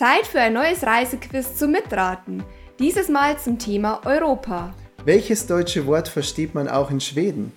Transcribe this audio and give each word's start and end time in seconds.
Zeit 0.00 0.26
für 0.26 0.40
ein 0.40 0.54
neues 0.54 0.82
Reisequiz 0.82 1.56
zum 1.56 1.72
Mitraten. 1.72 2.42
Dieses 2.78 3.10
Mal 3.10 3.38
zum 3.38 3.58
Thema 3.58 4.00
Europa. 4.06 4.72
Welches 5.04 5.46
deutsche 5.46 5.86
Wort 5.86 6.08
versteht 6.08 6.54
man 6.54 6.68
auch 6.68 6.90
in 6.90 7.02
Schweden? 7.02 7.52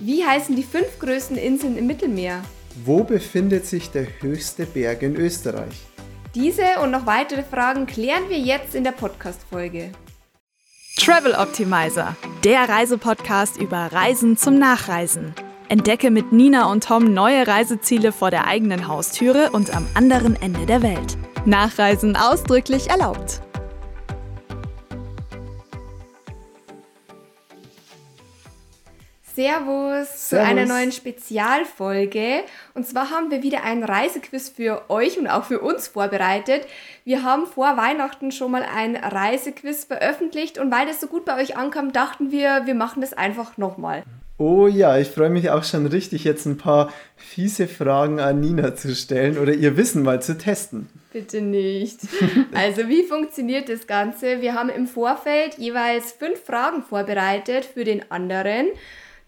Wie 0.00 0.24
heißen 0.24 0.56
die 0.56 0.64
fünf 0.64 0.98
größten 0.98 1.36
Inseln 1.36 1.78
im 1.78 1.86
Mittelmeer? 1.86 2.42
Wo 2.84 3.04
befindet 3.04 3.66
sich 3.66 3.88
der 3.92 4.08
höchste 4.20 4.66
Berg 4.66 5.02
in 5.02 5.14
Österreich? 5.14 5.76
Diese 6.34 6.64
und 6.82 6.90
noch 6.90 7.06
weitere 7.06 7.44
Fragen 7.44 7.86
klären 7.86 8.28
wir 8.28 8.40
jetzt 8.40 8.74
in 8.74 8.82
der 8.82 8.90
Podcast-Folge. 8.90 9.92
Travel 10.96 11.36
Optimizer, 11.36 12.16
der 12.42 12.68
Reisepodcast 12.68 13.58
über 13.58 13.92
Reisen 13.92 14.36
zum 14.36 14.58
Nachreisen. 14.58 15.36
Entdecke 15.68 16.10
mit 16.10 16.32
Nina 16.32 16.68
und 16.68 16.82
Tom 16.82 17.14
neue 17.14 17.46
Reiseziele 17.46 18.10
vor 18.10 18.32
der 18.32 18.48
eigenen 18.48 18.88
Haustüre 18.88 19.50
und 19.52 19.72
am 19.72 19.86
anderen 19.94 20.34
Ende 20.42 20.66
der 20.66 20.82
Welt. 20.82 21.16
Nachreisen 21.46 22.16
ausdrücklich 22.16 22.90
erlaubt. 22.90 23.40
Servus, 29.36 30.30
zu 30.30 30.40
einer 30.40 30.64
neuen 30.64 30.92
Spezialfolge. 30.92 32.42
Und 32.72 32.86
zwar 32.86 33.10
haben 33.10 33.30
wir 33.30 33.42
wieder 33.42 33.64
ein 33.64 33.84
Reisequiz 33.84 34.48
für 34.48 34.88
euch 34.88 35.18
und 35.18 35.28
auch 35.28 35.44
für 35.44 35.60
uns 35.60 35.88
vorbereitet. 35.88 36.66
Wir 37.04 37.22
haben 37.22 37.46
vor 37.46 37.76
Weihnachten 37.76 38.32
schon 38.32 38.50
mal 38.50 38.62
ein 38.64 38.96
Reisequiz 38.96 39.84
veröffentlicht 39.84 40.56
und 40.56 40.72
weil 40.72 40.86
das 40.86 41.00
so 41.00 41.06
gut 41.06 41.26
bei 41.26 41.40
euch 41.40 41.56
ankam, 41.56 41.92
dachten 41.92 42.32
wir, 42.32 42.62
wir 42.64 42.74
machen 42.74 43.02
das 43.02 43.12
einfach 43.12 43.58
nochmal. 43.58 44.04
Oh 44.38 44.66
ja, 44.66 44.98
ich 44.98 45.08
freue 45.08 45.30
mich 45.30 45.50
auch 45.50 45.64
schon 45.64 45.86
richtig, 45.86 46.24
jetzt 46.24 46.44
ein 46.44 46.58
paar 46.58 46.92
fiese 47.16 47.66
Fragen 47.66 48.20
an 48.20 48.40
Nina 48.40 48.74
zu 48.74 48.94
stellen 48.94 49.38
oder 49.38 49.54
ihr 49.54 49.76
Wissen 49.76 50.02
mal 50.02 50.20
zu 50.20 50.36
testen. 50.36 50.88
Bitte 51.12 51.40
nicht. 51.40 52.00
Also 52.54 52.88
wie 52.88 53.04
funktioniert 53.04 53.68
das 53.68 53.86
Ganze? 53.86 54.42
Wir 54.42 54.54
haben 54.54 54.68
im 54.68 54.86
Vorfeld 54.86 55.56
jeweils 55.58 56.12
fünf 56.12 56.40
Fragen 56.44 56.82
vorbereitet 56.82 57.64
für 57.64 57.84
den 57.84 58.10
anderen 58.10 58.66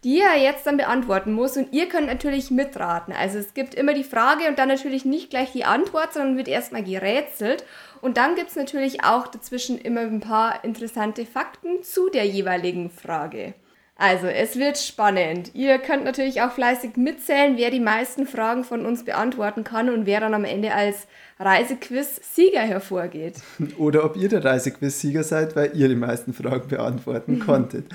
die 0.03 0.19
er 0.21 0.37
jetzt 0.37 0.65
dann 0.65 0.77
beantworten 0.77 1.33
muss. 1.33 1.57
Und 1.57 1.73
ihr 1.73 1.87
könnt 1.87 2.07
natürlich 2.07 2.51
mitraten. 2.51 3.13
Also 3.13 3.37
es 3.37 3.53
gibt 3.53 3.75
immer 3.75 3.93
die 3.93 4.03
Frage 4.03 4.47
und 4.47 4.57
dann 4.57 4.69
natürlich 4.69 5.05
nicht 5.05 5.29
gleich 5.29 5.51
die 5.51 5.65
Antwort, 5.65 6.13
sondern 6.13 6.37
wird 6.37 6.47
erstmal 6.47 6.83
gerätselt. 6.83 7.65
Und 8.01 8.17
dann 8.17 8.35
gibt 8.35 8.49
es 8.49 8.55
natürlich 8.55 9.03
auch 9.03 9.27
dazwischen 9.27 9.77
immer 9.77 10.01
ein 10.01 10.21
paar 10.21 10.63
interessante 10.63 11.25
Fakten 11.25 11.83
zu 11.83 12.09
der 12.09 12.25
jeweiligen 12.25 12.89
Frage. 12.89 13.53
Also, 14.01 14.27
es 14.27 14.57
wird 14.57 14.77
spannend. 14.77 15.51
Ihr 15.53 15.77
könnt 15.77 16.05
natürlich 16.05 16.41
auch 16.41 16.53
fleißig 16.53 16.95
mitzählen, 16.95 17.57
wer 17.57 17.69
die 17.69 17.81
meisten 17.81 18.25
Fragen 18.25 18.63
von 18.63 18.85
uns 18.85 19.03
beantworten 19.03 19.65
kann 19.65 19.89
und 19.89 20.05
wer 20.05 20.21
dann 20.21 20.33
am 20.33 20.45
Ende 20.45 20.73
als 20.73 21.05
Reisequiz-Sieger 21.37 22.61
hervorgeht. 22.61 23.41
Oder 23.77 24.05
ob 24.05 24.15
ihr 24.15 24.29
der 24.29 24.45
Reisequiz-Sieger 24.45 25.23
seid, 25.23 25.57
weil 25.57 25.75
ihr 25.75 25.89
die 25.89 25.97
meisten 25.97 26.31
Fragen 26.31 26.69
beantworten 26.69 27.39
konntet. 27.39 27.87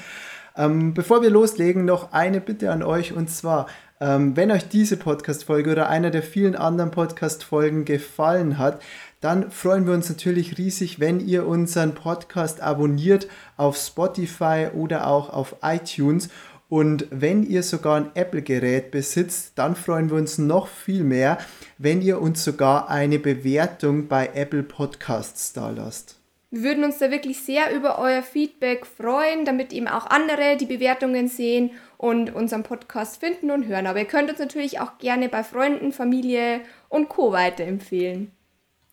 Ähm, 0.56 0.92
bevor 0.92 1.22
wir 1.22 1.30
loslegen, 1.30 1.86
noch 1.86 2.12
eine 2.12 2.42
Bitte 2.42 2.70
an 2.70 2.82
euch 2.82 3.14
und 3.14 3.30
zwar, 3.30 3.66
ähm, 3.98 4.36
wenn 4.36 4.50
euch 4.50 4.68
diese 4.68 4.98
Podcast-Folge 4.98 5.72
oder 5.72 5.88
einer 5.88 6.10
der 6.10 6.22
vielen 6.22 6.54
anderen 6.54 6.90
Podcast-Folgen 6.90 7.86
gefallen 7.86 8.58
hat, 8.58 8.82
dann 9.24 9.50
freuen 9.50 9.86
wir 9.86 9.94
uns 9.94 10.10
natürlich 10.10 10.58
riesig, 10.58 11.00
wenn 11.00 11.18
ihr 11.18 11.46
unseren 11.46 11.94
Podcast 11.94 12.60
abonniert 12.60 13.26
auf 13.56 13.74
Spotify 13.74 14.66
oder 14.74 15.06
auch 15.06 15.30
auf 15.30 15.56
iTunes. 15.62 16.28
Und 16.68 17.06
wenn 17.10 17.42
ihr 17.42 17.62
sogar 17.62 17.96
ein 17.96 18.10
Apple-Gerät 18.12 18.90
besitzt, 18.90 19.52
dann 19.54 19.76
freuen 19.76 20.10
wir 20.10 20.18
uns 20.18 20.36
noch 20.36 20.66
viel 20.68 21.04
mehr, 21.04 21.38
wenn 21.78 22.02
ihr 22.02 22.20
uns 22.20 22.44
sogar 22.44 22.90
eine 22.90 23.18
Bewertung 23.18 24.08
bei 24.08 24.28
Apple 24.34 24.62
Podcasts 24.62 25.54
da 25.54 25.70
lasst. 25.70 26.16
Wir 26.50 26.62
würden 26.62 26.84
uns 26.84 26.98
da 26.98 27.10
wirklich 27.10 27.40
sehr 27.40 27.74
über 27.74 27.98
euer 27.98 28.22
Feedback 28.22 28.84
freuen, 28.84 29.46
damit 29.46 29.72
eben 29.72 29.88
auch 29.88 30.04
andere 30.06 30.58
die 30.58 30.66
Bewertungen 30.66 31.28
sehen 31.28 31.70
und 31.96 32.34
unseren 32.34 32.62
Podcast 32.62 33.20
finden 33.20 33.50
und 33.50 33.66
hören. 33.66 33.86
Aber 33.86 34.00
ihr 34.00 34.04
könnt 34.04 34.28
uns 34.28 34.38
natürlich 34.38 34.80
auch 34.80 34.98
gerne 34.98 35.30
bei 35.30 35.42
Freunden, 35.42 35.92
Familie 35.92 36.60
und 36.90 37.08
Co. 37.08 37.32
weiterempfehlen. 37.32 38.30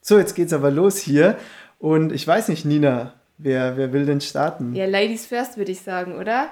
So, 0.01 0.17
jetzt 0.17 0.35
geht's 0.35 0.53
aber 0.53 0.71
los 0.71 0.97
hier. 0.97 1.37
Und 1.79 2.11
ich 2.11 2.27
weiß 2.27 2.49
nicht, 2.49 2.65
Nina, 2.65 3.13
wer, 3.37 3.77
wer 3.77 3.93
will 3.93 4.05
denn 4.05 4.21
starten? 4.21 4.75
Ja, 4.75 4.85
Ladies 4.85 5.25
first, 5.25 5.57
würde 5.57 5.71
ich 5.71 5.81
sagen, 5.81 6.17
oder? 6.17 6.49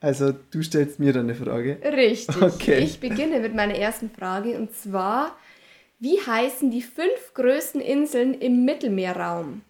Also, 0.00 0.32
du 0.50 0.62
stellst 0.62 1.00
mir 1.00 1.12
dann 1.12 1.24
eine 1.24 1.34
Frage. 1.34 1.78
Richtig. 1.82 2.40
Okay. 2.40 2.78
Ich 2.78 3.00
beginne 3.00 3.40
mit 3.40 3.54
meiner 3.54 3.74
ersten 3.74 4.10
Frage 4.10 4.56
und 4.56 4.72
zwar: 4.74 5.36
Wie 5.98 6.18
heißen 6.20 6.70
die 6.70 6.82
fünf 6.82 7.34
größten 7.34 7.80
Inseln 7.80 8.34
im 8.34 8.64
Mittelmeerraum? 8.64 9.62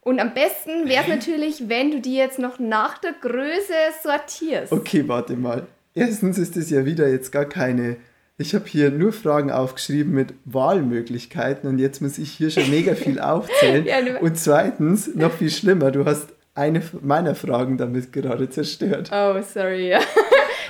Und 0.00 0.20
am 0.20 0.32
besten 0.32 0.88
wäre 0.88 1.02
es 1.02 1.08
natürlich, 1.08 1.68
wenn 1.68 1.90
du 1.90 2.00
die 2.00 2.16
jetzt 2.16 2.38
noch 2.38 2.58
nach 2.58 2.96
der 2.96 3.12
Größe 3.12 3.74
sortierst. 4.02 4.72
Okay, 4.72 5.06
warte 5.06 5.36
mal. 5.36 5.66
Erstens 5.94 6.38
ist 6.38 6.56
es 6.56 6.70
ja 6.70 6.86
wieder 6.86 7.08
jetzt 7.08 7.30
gar 7.30 7.44
keine. 7.44 7.96
Ich 8.40 8.54
habe 8.54 8.66
hier 8.66 8.92
nur 8.92 9.12
Fragen 9.12 9.50
aufgeschrieben 9.50 10.14
mit 10.14 10.32
Wahlmöglichkeiten 10.44 11.68
und 11.68 11.80
jetzt 11.80 12.00
muss 12.00 12.18
ich 12.18 12.30
hier 12.30 12.50
schon 12.50 12.70
mega 12.70 12.94
viel 12.94 13.18
aufzählen. 13.20 13.84
ja, 13.84 13.98
und 14.20 14.38
zweitens, 14.38 15.12
noch 15.14 15.32
viel 15.32 15.50
schlimmer, 15.50 15.90
du 15.90 16.04
hast 16.04 16.28
eine 16.54 16.82
meiner 17.02 17.34
Fragen 17.34 17.78
damit 17.78 18.12
gerade 18.12 18.48
zerstört. 18.48 19.10
Oh, 19.12 19.40
sorry, 19.42 19.90
ja. 19.90 20.00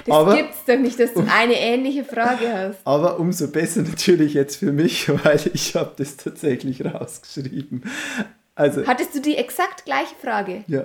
Das 0.07 0.15
aber, 0.15 0.37
gibt's 0.37 0.65
doch 0.65 0.79
nicht, 0.79 0.99
dass 0.99 1.13
du 1.13 1.21
eine 1.29 1.55
ähnliche 1.55 2.05
Frage 2.05 2.51
hast. 2.51 2.79
Aber 2.85 3.19
umso 3.19 3.49
besser 3.49 3.83
natürlich 3.83 4.33
jetzt 4.33 4.57
für 4.57 4.73
mich, 4.73 5.09
weil 5.25 5.41
ich 5.53 5.75
habe 5.75 5.93
das 5.97 6.17
tatsächlich 6.17 6.83
rausgeschrieben. 6.85 7.83
Also, 8.55 8.87
Hattest 8.87 9.15
du 9.15 9.21
die 9.21 9.37
exakt 9.37 9.85
gleiche 9.85 10.15
Frage? 10.23 10.65
Ja. 10.69 10.85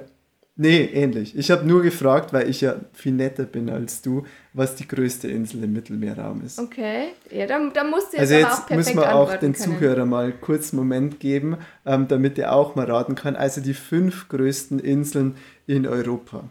Nee, 0.56 0.84
ähnlich. 0.94 1.36
Ich 1.36 1.50
habe 1.50 1.66
nur 1.66 1.82
gefragt, 1.82 2.32
weil 2.32 2.48
ich 2.48 2.62
ja 2.62 2.76
viel 2.94 3.14
netter 3.14 3.44
bin 3.46 3.72
als 3.72 4.04
du, 4.04 4.24
was 4.54 4.76
die 4.76 4.88
größte 4.88 5.28
Insel 5.28 5.64
im 5.64 5.74
Mittelmeerraum 5.74 6.44
ist. 6.46 6.60
Okay, 6.60 7.08
ja, 7.32 7.48
dann, 7.48 7.74
dann 7.74 7.90
musst 7.90 8.14
du 8.14 8.18
jetzt, 8.18 8.32
also 8.32 8.36
jetzt 8.36 8.64
auch 8.66 8.70
müssen 8.70 8.96
wir 8.98 9.16
auch 9.16 9.32
den 9.32 9.54
können. 9.54 9.56
Zuhörer 9.56 10.06
mal 10.06 10.32
kurz 10.32 10.72
einen 10.72 10.80
Moment 10.80 11.20
geben, 11.20 11.58
ähm, 11.88 12.08
damit 12.08 12.38
er 12.38 12.54
auch 12.54 12.76
mal 12.76 12.86
raten 12.86 13.16
kann. 13.16 13.36
Also 13.36 13.62
die 13.62 13.74
fünf 13.74 14.30
größten 14.30 14.78
Inseln 14.78 15.38
in 15.66 15.88
Europa. 15.88 16.44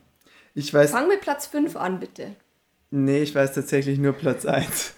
Ich 0.54 0.74
weiß, 0.74 0.90
Fang 0.90 1.06
mit 1.06 1.20
Platz 1.20 1.46
5 1.46 1.76
an, 1.76 2.00
bitte. 2.00 2.34
Nee, 2.90 3.22
ich 3.22 3.34
weiß 3.34 3.54
tatsächlich 3.54 3.98
nur 3.98 4.12
Platz 4.14 4.44
1. 4.44 4.94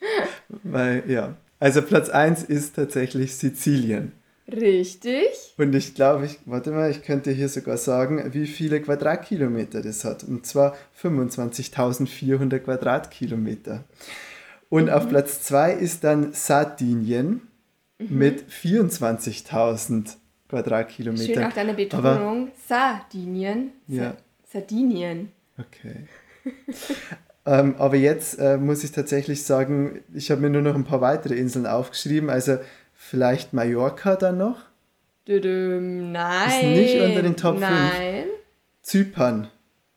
weil, 0.64 1.04
ja. 1.06 1.36
Also 1.60 1.80
Platz 1.82 2.08
1 2.08 2.42
ist 2.42 2.74
tatsächlich 2.74 3.36
Sizilien. 3.36 4.12
Richtig. 4.50 5.26
Und 5.58 5.74
ich 5.74 5.94
glaube, 5.94 6.24
ich, 6.24 6.38
warte 6.46 6.70
mal, 6.70 6.90
ich 6.90 7.02
könnte 7.02 7.30
hier 7.30 7.50
sogar 7.50 7.76
sagen, 7.76 8.32
wie 8.32 8.46
viele 8.46 8.80
Quadratkilometer 8.80 9.82
das 9.82 10.04
hat. 10.04 10.24
Und 10.24 10.46
zwar 10.46 10.74
25.400 11.02 12.60
Quadratkilometer. 12.60 13.84
Und 14.70 14.84
mhm. 14.84 14.90
auf 14.90 15.08
Platz 15.08 15.42
2 15.42 15.74
ist 15.74 16.02
dann 16.04 16.32
Sardinien 16.32 17.42
mhm. 17.98 18.18
mit 18.18 18.44
24.000 18.50 20.16
Quadratkilometern. 20.48 21.34
Schön 21.34 21.44
auch 21.44 21.52
deine 21.52 21.74
Betonung. 21.74 22.06
Aber, 22.06 22.48
Sardinien. 22.66 23.72
Ja. 23.86 24.16
Sardinien. 24.50 25.30
Okay. 25.58 26.06
ähm, 27.44 27.74
aber 27.78 27.96
jetzt 27.96 28.38
äh, 28.38 28.56
muss 28.56 28.82
ich 28.82 28.92
tatsächlich 28.92 29.42
sagen, 29.42 30.00
ich 30.14 30.30
habe 30.30 30.40
mir 30.40 30.48
nur 30.48 30.62
noch 30.62 30.74
ein 30.74 30.84
paar 30.84 31.02
weitere 31.02 31.34
Inseln 31.34 31.66
aufgeschrieben. 31.66 32.30
Also 32.30 32.58
Vielleicht 33.00 33.54
Mallorca 33.54 34.16
dann 34.16 34.38
noch? 34.38 34.58
Nein. 35.26 36.48
Ist 36.48 36.62
nicht 36.64 37.00
unter 37.00 37.22
den 37.22 37.36
Top 37.36 37.58
5. 37.58 37.70
Nein. 37.70 38.26
Zypern. 38.82 39.48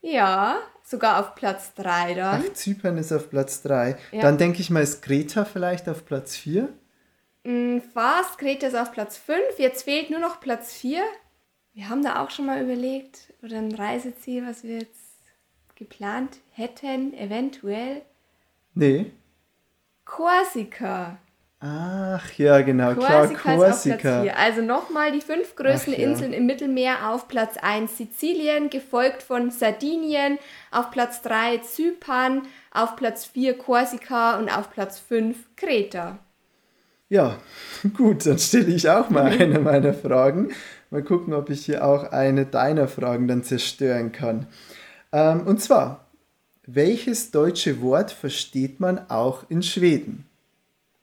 Ja, 0.01 0.59
sogar 0.83 1.19
auf 1.19 1.35
Platz 1.35 1.73
3 1.73 2.13
dann. 2.13 2.43
Ach, 2.45 2.53
Zypern 2.53 2.97
ist 2.97 3.11
auf 3.11 3.29
Platz 3.29 3.63
3. 3.63 3.97
Ja. 4.11 4.21
Dann 4.21 4.37
denke 4.37 4.61
ich 4.61 4.69
mal, 4.69 4.83
ist 4.83 5.01
Kreta 5.01 5.45
vielleicht 5.45 5.89
auf 5.89 6.05
Platz 6.05 6.37
4? 6.37 6.69
Mm, 7.43 7.79
fast, 7.93 8.37
Kreta 8.37 8.67
ist 8.67 8.75
auf 8.75 8.91
Platz 8.91 9.17
5. 9.17 9.39
Jetzt 9.57 9.83
fehlt 9.83 10.11
nur 10.11 10.19
noch 10.19 10.39
Platz 10.39 10.71
4. 10.73 11.01
Wir 11.73 11.89
haben 11.89 12.03
da 12.03 12.23
auch 12.23 12.29
schon 12.29 12.45
mal 12.45 12.61
überlegt, 12.61 13.33
oder 13.41 13.57
ein 13.57 13.73
Reiseziel, 13.73 14.45
was 14.47 14.63
wir 14.63 14.77
jetzt 14.77 15.33
geplant 15.75 16.37
hätten, 16.51 17.13
eventuell. 17.15 18.03
Nee. 18.75 19.11
Korsika. 20.05 21.17
Ach 21.63 22.33
ja, 22.39 22.59
genau, 22.61 22.95
Korsika 22.95 23.39
klar, 23.39 23.55
Korsika. 23.55 24.23
Also 24.35 24.63
nochmal 24.63 25.11
die 25.11 25.21
fünf 25.21 25.55
größten 25.55 25.93
Ach, 25.93 25.99
ja. 25.99 26.09
Inseln 26.09 26.33
im 26.33 26.47
Mittelmeer 26.47 27.11
auf 27.11 27.27
Platz 27.27 27.55
1 27.61 27.97
Sizilien, 27.97 28.71
gefolgt 28.71 29.21
von 29.21 29.51
Sardinien, 29.51 30.39
auf 30.71 30.89
Platz 30.89 31.21
3 31.21 31.59
Zypern, 31.59 32.41
auf 32.71 32.95
Platz 32.95 33.25
4 33.25 33.59
Korsika 33.59 34.39
und 34.39 34.49
auf 34.49 34.71
Platz 34.71 34.97
5 34.97 35.37
Kreta. 35.55 36.17
Ja, 37.09 37.37
gut, 37.95 38.25
dann 38.25 38.39
stelle 38.39 38.73
ich 38.73 38.89
auch 38.89 39.11
mal 39.11 39.25
eine 39.25 39.59
meiner 39.59 39.93
Fragen. 39.93 40.49
Mal 40.89 41.03
gucken, 41.03 41.35
ob 41.35 41.51
ich 41.51 41.65
hier 41.65 41.85
auch 41.85 42.11
eine 42.11 42.47
deiner 42.47 42.87
Fragen 42.87 43.27
dann 43.27 43.43
zerstören 43.43 44.11
kann. 44.11 44.47
Ähm, 45.11 45.45
und 45.45 45.61
zwar, 45.61 46.07
welches 46.65 47.29
deutsche 47.29 47.81
Wort 47.83 48.09
versteht 48.09 48.79
man 48.79 49.11
auch 49.11 49.43
in 49.47 49.61
Schweden? 49.61 50.25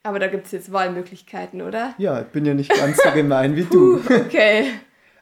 Aber 0.08 0.18
da 0.18 0.26
gibt 0.28 0.46
es 0.46 0.52
jetzt 0.52 0.72
Wahlmöglichkeiten, 0.72 1.60
oder? 1.60 1.94
Ja, 1.98 2.22
ich 2.22 2.28
bin 2.28 2.46
ja 2.46 2.54
nicht 2.54 2.70
ganz 2.74 2.96
so 2.96 3.10
gemein 3.14 3.54
wie 3.56 3.64
du. 3.64 3.98
Puh, 4.00 4.14
okay. 4.14 4.70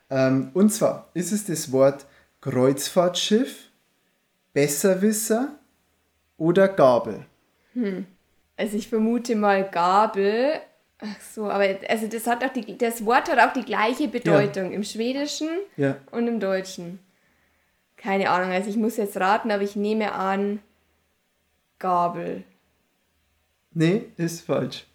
Ähm, 0.08 0.50
und 0.54 0.70
zwar 0.72 1.10
ist 1.14 1.32
es 1.32 1.46
das 1.46 1.72
Wort 1.72 2.06
Kreuzfahrtschiff, 2.40 3.70
Besserwisser 4.52 5.48
oder 6.36 6.68
Gabel? 6.68 7.26
Also 8.56 8.76
ich 8.76 8.88
vermute 8.88 9.34
mal 9.34 9.68
Gabel. 9.68 10.60
Ach 11.00 11.20
so, 11.34 11.50
aber 11.50 11.64
also 11.88 12.06
das 12.06 12.28
hat 12.28 12.44
auch 12.44 12.52
die, 12.52 12.78
das 12.78 13.04
Wort 13.04 13.28
hat 13.28 13.40
auch 13.40 13.52
die 13.52 13.64
gleiche 13.64 14.06
Bedeutung 14.06 14.70
im 14.70 14.84
Schwedischen 14.84 15.48
Ja. 15.76 15.96
und 16.12 16.28
im 16.28 16.38
Deutschen. 16.38 17.00
Keine 17.96 18.30
Ahnung, 18.30 18.52
also 18.52 18.70
ich 18.70 18.76
muss 18.76 18.96
jetzt 18.98 19.16
raten, 19.16 19.50
aber 19.50 19.64
ich 19.64 19.74
nehme 19.74 20.12
an 20.12 20.60
Gabel. 21.80 22.44
Nee, 23.78 24.06
ist 24.16 24.40
falsch. 24.40 24.86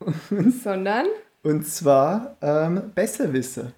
Sondern, 0.62 1.06
Und 1.42 1.66
zwar 1.66 2.36
ähm, 2.42 2.92
Besserwisser. 2.94 3.72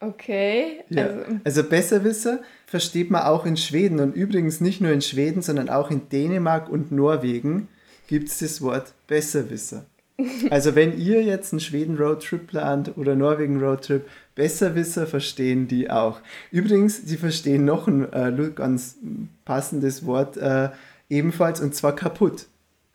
okay, 0.00 0.84
Ja. 0.88 1.06
also 1.06 1.24
Also 1.42 1.64
Besserwisser 1.64 2.38
versteht 2.66 3.10
man 3.10 3.22
auch 3.22 3.44
in 3.44 3.56
Schweden 3.56 3.98
und 3.98 4.14
übrigens 4.14 4.60
nicht 4.60 4.80
nur 4.80 4.92
in 4.92 5.02
Schweden, 5.02 5.42
sondern 5.42 5.68
auch 5.68 5.90
in 5.90 6.08
Dänemark 6.10 6.68
und 6.68 6.92
Norwegen 6.92 7.66
gibt 8.06 8.28
es 8.28 8.38
das 8.38 8.62
Wort 8.62 8.94
Besserwisser. 9.08 9.84
Also 10.50 10.74
wenn 10.74 10.98
ihr 10.98 11.22
jetzt 11.22 11.52
einen 11.52 11.60
Schweden-Roadtrip 11.60 12.46
plant 12.48 12.96
oder 12.96 13.14
Norwegen-Roadtrip, 13.14 14.04
Besserwisser 14.34 15.06
verstehen 15.06 15.68
die 15.68 15.90
auch. 15.90 16.20
Übrigens, 16.50 16.96
sie 17.04 17.16
verstehen 17.16 17.64
noch 17.64 17.86
ein 17.88 18.12
äh, 18.12 18.50
ganz 18.54 18.96
passendes 19.44 20.06
Wort 20.06 20.36
äh, 20.36 20.70
ebenfalls 21.08 21.60
und 21.60 21.74
zwar 21.74 21.94
kaputt. 21.94 22.46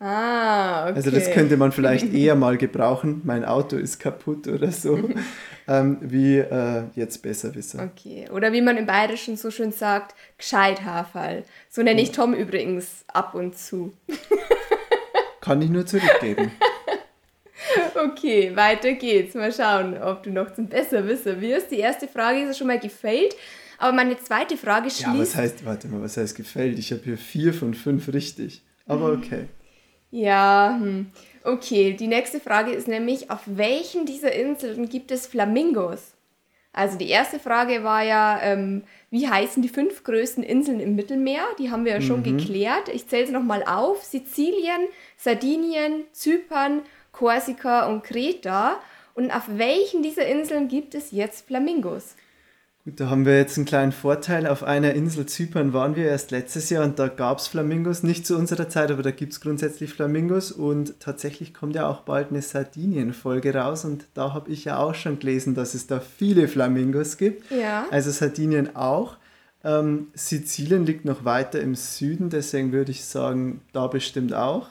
Ah, 0.03 0.89
okay. 0.89 0.95
Also 0.95 1.11
das 1.11 1.31
könnte 1.31 1.55
man 1.55 1.71
vielleicht 1.71 2.13
eher 2.13 2.35
mal 2.35 2.57
gebrauchen. 2.57 3.21
Mein 3.23 3.45
Auto 3.45 3.77
ist 3.77 3.99
kaputt 3.99 4.49
oder 4.49 4.69
so, 4.69 5.09
ähm, 5.67 5.97
wie 6.01 6.39
äh, 6.39 6.83
jetzt 6.95 7.21
Besserwisser. 7.21 7.89
Okay. 7.89 8.29
Oder 8.29 8.51
wie 8.51 8.59
man 8.59 8.75
im 8.75 8.85
Bayerischen 8.85 9.37
so 9.37 9.49
schön 9.49 9.71
sagt, 9.71 10.13
gescheit 10.37 10.83
Haarfall. 10.83 11.43
So 11.69 11.83
nenne 11.83 12.01
ich 12.01 12.11
Tom 12.11 12.33
übrigens 12.33 13.05
ab 13.07 13.33
und 13.33 13.57
zu. 13.57 13.93
Kann 15.39 15.61
ich 15.61 15.69
nur 15.69 15.85
zurückgeben. 15.85 16.51
Okay, 17.95 18.53
weiter 18.57 18.93
geht's. 18.93 19.35
Mal 19.35 19.53
schauen, 19.53 20.01
ob 20.01 20.23
du 20.23 20.31
noch 20.31 20.53
zum 20.53 20.67
Besserwisser 20.67 21.39
wirst. 21.39 21.71
Die 21.71 21.79
erste 21.79 22.09
Frage 22.09 22.41
ist 22.41 22.47
ja 22.47 22.53
schon 22.55 22.67
mal 22.67 22.79
gefällt. 22.79 23.35
Aber 23.77 23.93
meine 23.93 24.17
zweite 24.17 24.57
Frage 24.57 24.89
schließt. 24.89 25.07
Ja, 25.07 25.17
was 25.17 25.35
heißt, 25.35 25.65
warte 25.65 25.87
mal, 25.87 26.01
was 26.01 26.17
heißt 26.17 26.35
gefällt? 26.35 26.77
Ich 26.77 26.91
habe 26.91 27.01
hier 27.05 27.17
vier 27.17 27.53
von 27.53 27.73
fünf 27.73 28.11
richtig. 28.11 28.63
Aber 28.85 29.13
okay. 29.13 29.47
Ja, 30.13 30.77
hm. 30.79 31.07
okay. 31.43 31.93
Die 31.93 32.07
nächste 32.07 32.39
Frage 32.39 32.71
ist 32.71 32.87
nämlich, 32.87 33.31
auf 33.31 33.41
welchen 33.45 34.05
dieser 34.05 34.31
Inseln 34.31 34.87
gibt 34.87 35.09
es 35.09 35.25
Flamingos? 35.25 36.13
Also 36.71 36.99
die 36.99 37.09
erste 37.09 37.39
Frage 37.39 37.83
war 37.83 38.03
ja, 38.03 38.39
ähm, 38.41 38.83
wie 39.09 39.27
heißen 39.27 39.63
die 39.63 39.69
fünf 39.69 40.03
größten 40.03 40.43
Inseln 40.43 40.79
im 40.79 40.95
Mittelmeer? 40.95 41.45
Die 41.57 41.71
haben 41.71 41.85
wir 41.85 41.93
ja 41.93 42.01
schon 42.01 42.21
geklärt. 42.21 42.89
Ich 42.89 43.07
zähle 43.07 43.23
es 43.23 43.31
nochmal 43.31 43.63
auf. 43.63 44.03
Sizilien, 44.03 44.81
Sardinien, 45.17 46.03
Zypern, 46.11 46.81
Korsika 47.11 47.87
und 47.87 48.03
Kreta. 48.03 48.79
Und 49.15 49.31
auf 49.31 49.43
welchen 49.47 50.03
dieser 50.03 50.27
Inseln 50.27 50.67
gibt 50.67 50.93
es 50.93 51.11
jetzt 51.11 51.47
Flamingos? 51.47 52.15
Gut, 52.85 52.99
da 52.99 53.09
haben 53.09 53.25
wir 53.25 53.37
jetzt 53.37 53.57
einen 53.57 53.65
kleinen 53.65 53.93
Vorteil. 53.93 54.45
Auf 54.45 54.61
einer 54.61 54.93
Insel 54.93 55.25
Zypern 55.25 55.71
waren 55.71 55.95
wir 55.95 56.05
erst 56.05 56.31
letztes 56.31 56.69
Jahr 56.69 56.83
und 56.83 56.99
da 56.99 57.07
gab 57.07 57.37
es 57.37 57.47
Flamingos. 57.47 58.03
Nicht 58.03 58.27
zu 58.27 58.35
unserer 58.35 58.67
Zeit, 58.67 58.91
aber 58.91 59.01
da 59.01 59.11
gibt 59.11 59.31
es 59.31 59.39
grundsätzlich 59.39 59.93
Flamingos 59.93 60.51
und 60.51 60.99
tatsächlich 60.99 61.53
kommt 61.53 61.75
ja 61.75 61.87
auch 61.87 62.01
bald 62.01 62.31
eine 62.31 62.41
Sardinien-Folge 62.41 63.55
raus 63.55 63.85
und 63.85 64.03
da 64.15 64.33
habe 64.33 64.51
ich 64.51 64.65
ja 64.65 64.79
auch 64.79 64.95
schon 64.95 65.17
gelesen, 65.17 65.55
dass 65.55 65.75
es 65.75 65.87
da 65.87 66.01
viele 66.01 66.49
Flamingos 66.49 67.15
gibt. 67.15 67.49
Ja. 67.51 67.85
Also 67.89 68.11
Sardinien 68.11 68.75
auch. 68.75 69.15
Ähm, 69.63 70.07
Sizilien 70.13 70.85
liegt 70.85 71.05
noch 71.05 71.23
weiter 71.23 71.61
im 71.61 71.75
Süden, 71.75 72.29
deswegen 72.29 72.73
würde 72.73 72.91
ich 72.91 73.05
sagen, 73.05 73.61
da 73.71 73.87
bestimmt 73.87 74.33
auch. 74.33 74.67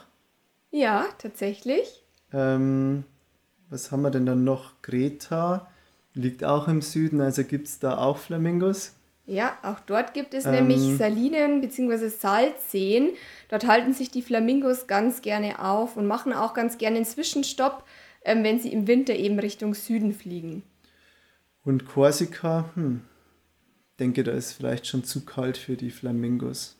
Ja, 0.69 1.07
tatsächlich. 1.17 2.03
Ähm, 2.31 3.05
was 3.71 3.91
haben 3.91 4.03
wir 4.03 4.11
denn 4.11 4.27
dann 4.27 4.43
noch? 4.43 4.79
Kreta 4.83 5.67
liegt 6.13 6.43
auch 6.43 6.67
im 6.67 6.81
Süden, 6.81 7.21
also 7.21 7.43
gibt 7.43 7.67
es 7.67 7.79
da 7.79 7.97
auch 7.97 8.17
Flamingos. 8.17 8.93
Ja, 9.25 9.57
auch 9.63 9.79
dort 9.79 10.13
gibt 10.13 10.33
es 10.33 10.45
Ähm. 10.45 10.51
nämlich 10.51 10.97
Salinen 10.97 11.61
bzw. 11.61 12.09
Salzseen. 12.09 13.09
Dort 13.49 13.65
halten 13.65 13.93
sich 13.93 14.11
die 14.11 14.21
Flamingos 14.21 14.87
ganz 14.87 15.21
gerne 15.21 15.63
auf 15.63 15.95
und 15.95 16.07
machen 16.07 16.33
auch 16.33 16.53
ganz 16.53 16.77
gerne 16.77 16.97
einen 16.97 17.05
Zwischenstopp, 17.05 17.85
ähm, 18.25 18.43
wenn 18.43 18.59
sie 18.59 18.73
im 18.73 18.87
Winter 18.87 19.15
eben 19.15 19.39
Richtung 19.39 19.75
Süden 19.75 20.13
fliegen. 20.13 20.63
Und 21.63 21.85
Korsika, 21.85 22.69
hm, 22.75 23.01
denke, 23.99 24.23
da 24.23 24.33
ist 24.33 24.51
vielleicht 24.53 24.87
schon 24.87 25.05
zu 25.05 25.23
kalt 25.23 25.57
für 25.57 25.77
die 25.77 25.91
Flamingos. 25.91 26.77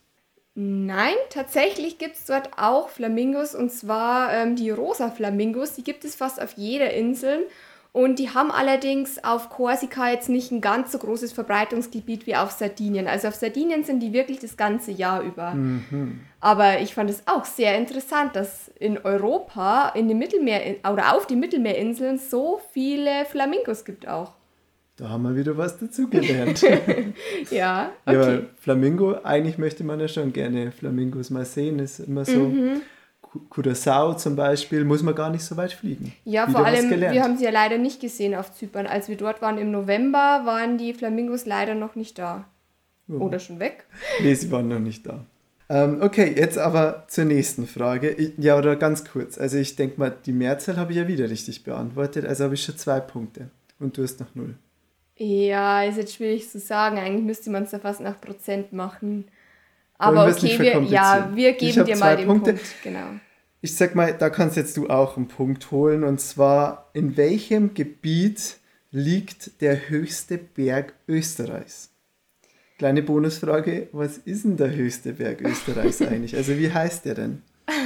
Nein, 0.56 1.16
tatsächlich 1.30 1.98
gibt 1.98 2.16
es 2.16 2.26
dort 2.26 2.52
auch 2.58 2.90
Flamingos 2.90 3.56
und 3.56 3.72
zwar 3.72 4.32
ähm, 4.34 4.56
die 4.56 4.70
rosa 4.70 5.10
Flamingos. 5.10 5.74
Die 5.74 5.84
gibt 5.84 6.04
es 6.06 6.16
fast 6.16 6.42
auf 6.42 6.54
jeder 6.58 6.94
Insel 6.94 7.48
und 7.94 8.18
die 8.18 8.32
haben 8.32 8.52
allerdings 8.52 9.24
auf 9.24 9.50
Korsika 9.50 10.10
jetzt 10.10 10.28
nicht 10.28 10.52
ein 10.52 10.62
ganz 10.62 10.92
so 10.92 10.98
großes 10.98 11.32
Verbreitungsgebiet 11.32 12.26
wie 12.26 12.36
auf 12.36 12.50
Sardinien. 12.50 13.08
Also 13.08 13.28
auf 13.28 13.36
Sardinien 13.36 13.84
sind 13.84 14.00
die 14.02 14.14
wirklich 14.14 14.40
das 14.40 14.58
ganze 14.58 14.92
Jahr 14.92 15.22
über. 15.22 15.56
Aber 16.40 16.80
ich 16.82 16.96
fand 16.96 17.12
es 17.12 17.22
auch 17.28 17.46
sehr 17.46 17.78
interessant, 17.78 18.36
dass 18.36 18.70
in 18.80 18.98
Europa, 18.98 19.90
in 19.90 20.08
den 20.08 20.18
Mittelmeer 20.18 20.78
oder 20.92 21.16
auf 21.16 21.28
den 21.28 21.40
Mittelmeerinseln 21.40 22.18
so 22.18 22.60
viele 22.72 23.26
Flamingos 23.26 23.86
gibt 23.86 24.08
auch. 24.08 24.34
Da 24.96 25.10
haben 25.10 25.24
wir 25.24 25.36
wieder 25.36 25.56
was 25.58 25.78
dazugelernt. 25.78 26.62
Ja, 27.52 27.52
Ja, 27.52 27.92
okay. 28.06 28.18
weil 28.18 28.50
Flamingo, 28.60 29.18
eigentlich 29.24 29.60
möchte 29.60 29.84
man 29.84 30.00
ja 30.00 30.08
schon 30.08 30.34
gerne 30.34 30.72
Flamingos 30.72 31.30
mal 31.30 31.46
sehen, 31.46 31.78
ist 31.78 32.00
immer 32.00 32.26
so. 32.26 32.40
Mhm. 32.40 32.82
Cu- 33.34 33.40
Curaçao 33.50 34.16
zum 34.16 34.36
Beispiel, 34.36 34.84
muss 34.86 35.02
man 35.02 35.16
gar 35.16 35.32
nicht 35.32 35.44
so 35.44 35.58
weit 35.58 35.74
fliegen. 35.74 36.14
Ja, 36.24 36.48
Wieder 36.48 36.58
vor 36.60 36.68
allem, 36.68 36.90
wir 36.92 37.24
haben 37.24 37.38
sie 37.38 37.46
ja 37.46 37.50
leider 37.52 37.80
nicht 37.80 38.00
gesehen 38.00 38.36
auf 38.36 38.54
Zypern. 38.54 38.86
Als 38.86 39.10
wir 39.10 39.18
dort 39.18 39.42
waren 39.42 39.58
im 39.58 39.72
November, 39.72 40.42
waren 40.46 40.78
die 40.78 40.94
Flamingos 40.94 41.46
leider 41.48 41.74
noch 41.74 41.96
nicht 41.96 42.20
da. 42.20 42.46
Oh. 43.10 43.14
Oder 43.14 43.40
schon 43.40 43.60
weg. 43.60 43.86
Nee, 44.22 44.36
sie 44.36 44.52
waren 44.52 44.68
noch 44.68 44.80
nicht 44.80 45.06
da. 45.08 45.26
Ähm, 45.70 46.02
okay, 46.02 46.32
jetzt 46.38 46.58
aber 46.60 47.06
zur 47.08 47.26
nächsten 47.26 47.66
Frage. 47.66 48.12
Ich, 48.12 48.34
ja, 48.38 48.56
oder 48.58 48.76
ganz 48.76 49.04
kurz. 49.06 49.38
Also 49.40 49.58
ich 49.58 49.76
denke 49.76 50.00
mal, 50.00 50.14
die 50.26 50.32
Mehrzahl 50.34 50.78
habe 50.78 50.92
ich 50.92 50.98
ja 51.00 51.08
wieder 51.08 51.28
richtig 51.30 51.64
beantwortet, 51.64 52.26
also 52.26 52.44
habe 52.44 52.54
ich 52.54 52.64
schon 52.64 52.78
zwei 52.78 53.00
Punkte. 53.00 53.50
Und 53.80 53.98
du 53.98 54.04
hast 54.04 54.20
noch 54.20 54.36
null. 54.36 54.56
Ja, 55.18 55.84
ist 55.84 55.98
jetzt 55.98 56.14
schwierig 56.16 56.50
zu 56.50 56.60
sagen. 56.60 56.98
Eigentlich 56.98 57.24
müsste 57.26 57.50
man 57.50 57.64
es 57.64 57.72
ja 57.72 57.80
fast 57.80 58.02
nach 58.02 58.20
Prozent 58.22 58.74
machen. 58.74 59.26
Aber 60.04 60.28
okay, 60.28 60.60
wir, 60.60 60.82
ja, 60.84 61.30
wir 61.34 61.54
geben 61.54 61.86
dir 61.86 61.98
mal 61.98 62.18
den 62.18 62.28
Punkte. 62.28 62.54
Punkt. 62.54 62.76
Genau. 62.84 63.08
Ich 63.62 63.76
sag 63.76 63.96
mal, 63.96 64.14
da 64.14 64.30
kannst 64.30 64.58
jetzt 64.58 64.76
du 64.76 64.90
auch 64.90 65.16
einen 65.16 65.28
Punkt 65.28 65.72
holen. 65.72 66.04
Und 66.04 66.20
zwar, 66.20 66.90
in 66.94 67.16
welchem 67.16 67.74
Gebiet 67.74 68.58
liegt 68.92 69.62
der 69.62 69.90
höchste 69.90 70.38
Berg 70.38 70.94
Österreichs? 71.08 71.90
Kleine 72.78 73.02
Bonusfrage, 73.02 73.88
was 73.92 74.18
ist 74.18 74.44
denn 74.44 74.58
der 74.58 74.76
höchste 74.76 75.14
Berg 75.14 75.42
Österreichs 75.42 76.02
eigentlich? 76.02 76.36
Also 76.36 76.58
wie 76.58 76.72
heißt 76.72 77.06
der 77.06 77.16
denn? 77.16 77.42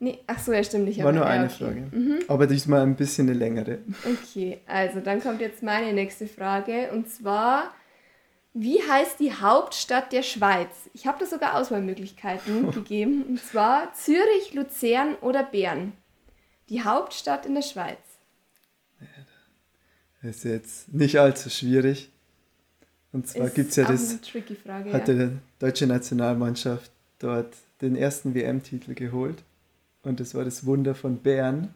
Nee, 0.00 0.18
ach 0.26 0.38
so, 0.40 0.52
ja, 0.52 0.62
stimmt. 0.64 0.88
Ich 0.88 0.98
War 0.98 1.06
habe 1.06 1.16
nur 1.16 1.26
eine 1.26 1.44
okay. 1.44 1.54
Frage. 1.64 1.90
Aber 2.28 2.46
diesmal 2.48 2.82
ein 2.82 2.96
bisschen 2.96 3.28
eine 3.28 3.38
längere. 3.38 3.78
Okay, 4.04 4.58
also 4.66 5.00
dann 5.00 5.22
kommt 5.22 5.40
jetzt 5.40 5.62
meine 5.62 5.92
nächste 5.92 6.26
Frage 6.26 6.90
und 6.92 7.08
zwar, 7.08 7.72
wie 8.54 8.82
heißt 8.82 9.18
die 9.18 9.32
Hauptstadt 9.32 10.12
der 10.12 10.22
Schweiz? 10.22 10.90
Ich 10.92 11.06
habe 11.06 11.18
da 11.18 11.26
sogar 11.26 11.56
Auswahlmöglichkeiten 11.56 12.70
gegeben 12.72 13.24
und 13.24 13.40
zwar 13.40 13.94
Zürich, 13.94 14.52
Luzern 14.54 15.14
oder 15.16 15.42
Bern. 15.42 15.92
Die 16.68 16.84
Hauptstadt 16.84 17.46
in 17.46 17.54
der 17.54 17.62
Schweiz. 17.62 17.98
Das 20.22 20.36
ist 20.36 20.44
jetzt 20.44 20.94
nicht 20.94 21.18
allzu 21.18 21.50
schwierig. 21.50 22.10
Und 23.12 23.26
zwar 23.26 23.50
gibt 23.50 23.70
es 23.70 23.76
ja 23.76 23.84
das, 23.84 24.18
Frage. 24.64 24.92
hat 24.92 25.08
ja. 25.08 25.14
die 25.14 25.38
deutsche 25.58 25.86
Nationalmannschaft 25.86 26.90
dort 27.18 27.54
den 27.80 27.96
ersten 27.96 28.34
WM-Titel 28.34 28.94
geholt. 28.94 29.42
Und 30.02 30.20
das 30.20 30.34
war 30.34 30.44
das 30.44 30.64
Wunder 30.64 30.94
von 30.94 31.18
Bern, 31.18 31.74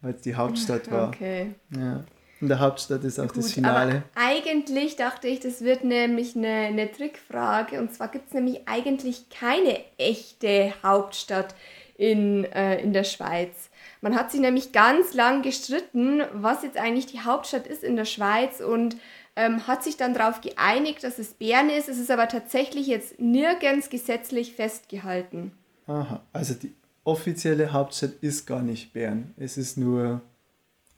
weil 0.00 0.14
es 0.14 0.22
die 0.22 0.34
Hauptstadt 0.34 0.90
war. 0.90 1.08
Okay. 1.08 1.54
Ja. 1.74 2.04
In 2.40 2.48
der 2.48 2.60
Hauptstadt 2.60 3.02
ist 3.04 3.18
auch 3.18 3.26
das 3.26 3.46
Gut, 3.46 3.54
Finale. 3.54 4.04
aber 4.14 4.26
eigentlich 4.26 4.96
dachte 4.96 5.26
ich, 5.26 5.40
das 5.40 5.62
wird 5.62 5.82
nämlich 5.82 6.36
eine, 6.36 6.48
eine 6.48 6.90
Trickfrage. 6.90 7.80
Und 7.80 7.92
zwar 7.92 8.08
gibt 8.08 8.28
es 8.28 8.34
nämlich 8.34 8.68
eigentlich 8.68 9.28
keine 9.28 9.80
echte 9.96 10.72
Hauptstadt 10.84 11.54
in, 11.96 12.44
äh, 12.44 12.80
in 12.80 12.92
der 12.92 13.04
Schweiz. 13.04 13.70
Man 14.00 14.14
hat 14.14 14.30
sich 14.30 14.40
nämlich 14.40 14.70
ganz 14.70 15.14
lang 15.14 15.42
gestritten, 15.42 16.22
was 16.32 16.62
jetzt 16.62 16.76
eigentlich 16.76 17.06
die 17.06 17.20
Hauptstadt 17.20 17.66
ist 17.66 17.82
in 17.82 17.96
der 17.96 18.04
Schweiz 18.04 18.60
und 18.60 18.96
ähm, 19.34 19.66
hat 19.66 19.82
sich 19.82 19.96
dann 19.96 20.14
darauf 20.14 20.40
geeinigt, 20.40 21.02
dass 21.02 21.18
es 21.18 21.34
Bern 21.34 21.70
ist. 21.70 21.88
Es 21.88 21.98
ist 21.98 22.10
aber 22.10 22.28
tatsächlich 22.28 22.86
jetzt 22.86 23.18
nirgends 23.18 23.90
gesetzlich 23.90 24.54
festgehalten. 24.54 25.52
Aha, 25.88 26.22
also 26.32 26.54
die 26.54 26.72
offizielle 27.02 27.72
Hauptstadt 27.72 28.12
ist 28.20 28.46
gar 28.46 28.62
nicht 28.62 28.92
Bern. 28.92 29.34
Es 29.36 29.56
ist 29.56 29.76
nur 29.76 30.20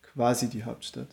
quasi 0.03 0.49
die 0.49 0.65
Hauptstadt. 0.65 1.09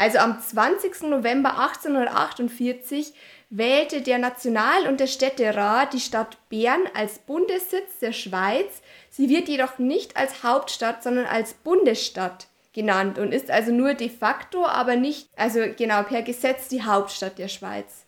Also 0.00 0.16
am 0.16 0.40
20. 0.40 1.02
November 1.10 1.58
1848 1.58 3.12
wählte 3.50 4.00
der 4.00 4.16
National- 4.16 4.86
und 4.88 4.98
der 4.98 5.08
Städterat 5.08 5.92
die 5.92 6.00
Stadt 6.00 6.38
Bern 6.48 6.80
als 6.94 7.18
Bundessitz 7.18 7.98
der 8.00 8.12
Schweiz. 8.12 8.80
Sie 9.10 9.28
wird 9.28 9.46
jedoch 9.46 9.78
nicht 9.78 10.16
als 10.16 10.42
Hauptstadt, 10.42 11.02
sondern 11.02 11.26
als 11.26 11.52
Bundesstadt 11.52 12.46
genannt 12.72 13.18
und 13.18 13.34
ist 13.34 13.50
also 13.50 13.72
nur 13.72 13.92
de 13.92 14.08
facto, 14.08 14.64
aber 14.64 14.96
nicht, 14.96 15.28
also 15.36 15.60
genau 15.76 16.02
per 16.04 16.22
Gesetz 16.22 16.68
die 16.68 16.82
Hauptstadt 16.82 17.36
der 17.36 17.48
Schweiz. 17.48 18.06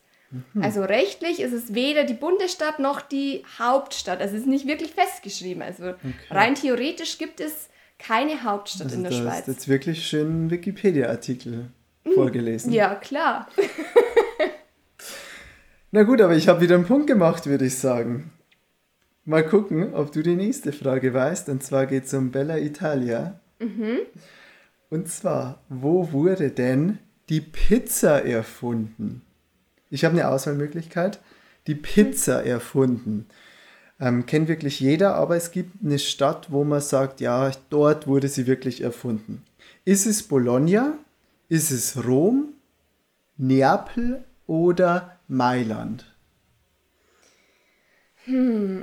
Also 0.59 0.81
rechtlich 0.81 1.39
ist 1.41 1.53
es 1.53 1.75
weder 1.75 2.05
die 2.05 2.15
Bundesstadt 2.15 2.79
noch 2.79 3.01
die 3.01 3.43
Hauptstadt. 3.59 4.19
Also 4.19 4.33
es 4.33 4.41
ist 4.41 4.47
nicht 4.47 4.65
wirklich 4.65 4.91
festgeschrieben. 4.93 5.61
Also 5.61 5.93
rein 6.31 6.55
theoretisch 6.55 7.19
gibt 7.19 7.39
es 7.39 7.69
keine 7.99 8.43
Hauptstadt 8.43 8.85
Also 8.85 8.95
in 8.95 9.03
der 9.03 9.11
da 9.11 9.17
Schweiz. 9.19 9.39
ist 9.41 9.47
jetzt 9.47 9.67
wirklich 9.67 10.07
schön 10.07 10.47
ein 10.47 10.49
Wikipedia-Artikel 10.49 11.69
vorgelesen. 12.13 12.71
Ja, 12.71 12.95
klar. 12.95 13.47
Na 15.91 16.03
gut, 16.03 16.21
aber 16.21 16.35
ich 16.35 16.47
habe 16.47 16.61
wieder 16.61 16.75
einen 16.75 16.85
Punkt 16.85 17.07
gemacht, 17.07 17.45
würde 17.45 17.65
ich 17.65 17.77
sagen. 17.77 18.31
Mal 19.25 19.45
gucken, 19.45 19.93
ob 19.93 20.11
du 20.11 20.21
die 20.21 20.35
nächste 20.35 20.73
Frage 20.73 21.13
weißt. 21.13 21.49
Und 21.49 21.63
zwar 21.63 21.85
geht 21.85 22.05
es 22.05 22.13
um 22.13 22.31
Bella 22.31 22.57
Italia. 22.57 23.39
Und 24.89 25.07
zwar, 25.07 25.61
wo 25.69 26.11
wurde 26.11 26.49
denn 26.49 26.99
die 27.29 27.41
Pizza 27.41 28.25
erfunden? 28.25 29.21
Ich 29.89 30.03
habe 30.03 30.13
eine 30.13 30.27
Auswahlmöglichkeit. 30.27 31.19
Die 31.67 31.75
Pizza 31.75 32.43
erfunden. 32.43 33.27
Ähm, 33.99 34.25
kennt 34.25 34.49
wirklich 34.49 34.79
jeder, 34.79 35.15
aber 35.15 35.37
es 35.37 35.51
gibt 35.51 35.83
eine 35.83 35.99
Stadt, 35.99 36.51
wo 36.51 36.63
man 36.63 36.81
sagt, 36.81 37.21
ja, 37.21 37.51
dort 37.69 38.07
wurde 38.07 38.27
sie 38.27 38.47
wirklich 38.47 38.81
erfunden. 38.81 39.43
Ist 39.85 40.05
es 40.05 40.23
Bologna? 40.23 40.97
Ist 41.53 41.69
es 41.69 42.03
Rom? 42.03 42.55
Neapel 43.37 44.23
oder 44.47 45.19
Mailand? 45.27 46.03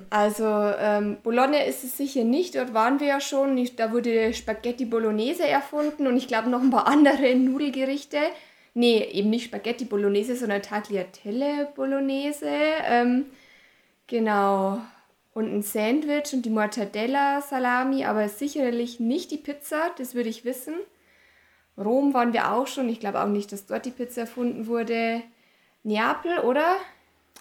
Also 0.09 0.45
ähm, 0.45 1.17
Bologna 1.25 1.65
ist 1.65 1.83
es 1.83 1.97
sicher 1.97 2.23
nicht, 2.23 2.55
dort 2.55 2.73
waren 2.73 3.01
wir 3.01 3.09
ja 3.09 3.21
schon. 3.21 3.59
Ich, 3.59 3.75
da 3.75 3.91
wurde 3.91 4.33
Spaghetti 4.33 4.85
Bolognese 4.85 5.49
erfunden 5.49 6.07
und 6.07 6.17
ich 6.17 6.29
glaube 6.29 6.49
noch 6.49 6.63
ein 6.63 6.71
paar 6.71 6.87
andere 6.87 7.35
Nudelgerichte. 7.35 8.19
Nee, 8.75 9.03
eben 9.03 9.31
nicht 9.31 9.47
Spaghetti 9.47 9.85
Bolognese, 9.85 10.37
sondern 10.37 10.63
Tagliatelle 10.63 11.73
Bolognese. 11.75 12.53
Ähm, 12.85 13.27
genau. 14.07 14.81
Und 15.35 15.53
ein 15.53 15.63
Sandwich 15.63 16.33
und 16.35 16.43
die 16.43 16.51
Mortadella 16.51 17.41
Salami, 17.41 18.05
aber 18.05 18.29
sicherlich 18.29 19.01
nicht 19.01 19.33
die 19.33 19.39
Pizza, 19.39 19.91
das 19.99 20.15
würde 20.15 20.29
ich 20.29 20.45
wissen. 20.45 20.75
Rom 21.77 22.13
waren 22.15 22.33
wir 22.33 22.53
auch 22.53 22.67
schon. 22.67 22.89
Ich 22.89 23.01
glaube 23.01 23.21
auch 23.21 23.29
nicht, 23.29 23.53
dass 23.53 23.67
dort 23.67 23.87
die 23.87 23.91
Pizza 23.91 24.23
erfunden 24.23 24.67
wurde. 24.67 25.23
Neapel, 25.83 26.41
oder? 26.41 26.77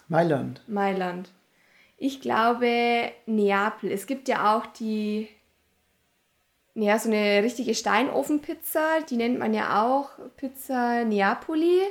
Mailand. 0.07 0.61
Mailand. 0.67 1.29
Ich 1.97 2.21
glaube 2.21 3.11
Neapel. 3.25 3.91
Es 3.91 4.07
gibt 4.07 4.27
ja 4.29 4.55
auch 4.55 4.65
die, 4.65 5.27
ja, 6.73 6.97
so 6.97 7.09
eine 7.09 7.43
richtige 7.43 7.75
Steinofenpizza, 7.75 9.01
die 9.09 9.17
nennt 9.17 9.39
man 9.39 9.53
ja 9.53 9.83
auch 9.83 10.11
Pizza 10.37 11.03
Neapoli. 11.03 11.81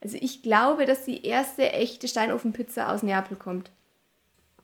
Also 0.00 0.16
ich 0.20 0.42
glaube, 0.42 0.86
dass 0.86 1.04
die 1.04 1.26
erste 1.26 1.72
echte 1.72 2.06
Steinofenpizza 2.06 2.92
aus 2.92 3.02
Neapel 3.02 3.36
kommt. 3.36 3.70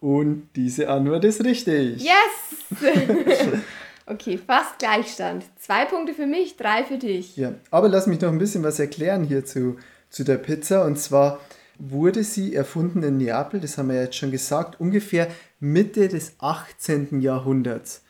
Und 0.00 0.50
diese 0.54 0.88
Antwort 0.88 1.24
ist 1.24 1.42
richtig. 1.44 2.02
Yes! 2.02 2.80
okay, 4.06 4.38
fast 4.38 4.78
Gleichstand. 4.78 5.44
Zwei 5.58 5.84
Punkte 5.84 6.14
für 6.14 6.26
mich, 6.26 6.56
drei 6.56 6.84
für 6.84 6.98
dich. 6.98 7.36
Ja, 7.36 7.54
aber 7.70 7.88
lass 7.88 8.06
mich 8.06 8.20
noch 8.20 8.30
ein 8.30 8.38
bisschen 8.38 8.62
was 8.62 8.78
erklären 8.78 9.24
hier 9.24 9.44
zu, 9.44 9.76
zu 10.10 10.24
der 10.24 10.36
Pizza. 10.36 10.84
Und 10.84 10.98
zwar 10.98 11.40
wurde 11.78 12.24
sie 12.24 12.54
erfunden 12.54 13.02
in 13.02 13.18
Neapel, 13.18 13.60
das 13.60 13.78
haben 13.78 13.88
wir 13.88 14.00
jetzt 14.00 14.16
schon 14.16 14.30
gesagt, 14.30 14.80
ungefähr 14.80 15.28
Mitte 15.60 16.08
des 16.08 16.34
18. 16.38 17.20
Jahrhunderts. 17.20 18.02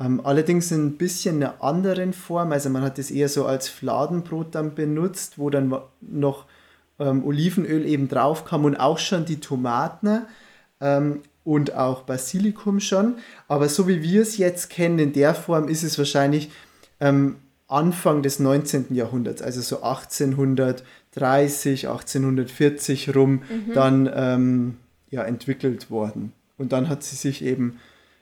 Ähm, 0.00 0.20
allerdings 0.24 0.72
in 0.72 0.86
ein 0.86 0.96
bisschen 0.96 1.36
einer 1.36 1.62
anderen 1.62 2.12
Form. 2.12 2.52
Also 2.52 2.70
man 2.70 2.82
hat 2.82 2.98
es 2.98 3.10
eher 3.10 3.28
so 3.28 3.44
als 3.44 3.68
Fladenbrot 3.68 4.54
dann 4.54 4.74
benutzt, 4.74 5.38
wo 5.38 5.50
dann 5.50 5.74
noch 6.00 6.46
ähm, 6.98 7.24
Olivenöl 7.24 7.84
eben 7.84 8.08
drauf 8.08 8.44
kam 8.44 8.64
und 8.64 8.76
auch 8.76 8.98
schon 8.98 9.26
die 9.26 9.40
Tomaten 9.40 10.22
ähm, 10.80 11.22
und 11.50 11.74
auch 11.74 12.02
Basilikum 12.02 12.78
schon. 12.78 13.16
Aber 13.48 13.68
so 13.68 13.88
wie 13.88 14.04
wir 14.04 14.22
es 14.22 14.38
jetzt 14.38 14.70
kennen, 14.70 15.00
in 15.00 15.12
der 15.12 15.34
Form 15.34 15.66
ist 15.66 15.82
es 15.82 15.98
wahrscheinlich 15.98 16.48
ähm, 17.00 17.38
Anfang 17.66 18.22
des 18.22 18.38
19. 18.38 18.94
Jahrhunderts, 18.94 19.42
also 19.42 19.60
so 19.60 19.82
1830, 19.82 21.88
1840 21.88 23.16
rum, 23.16 23.42
dann 23.74 24.08
ähm, 24.14 24.76
ja, 25.10 25.24
entwickelt 25.24 25.90
worden. 25.90 26.32
Und 26.56 26.70
dann 26.70 26.88
hat 26.88 27.02
sie 27.02 27.16
sich 27.16 27.44
eben 27.44 27.80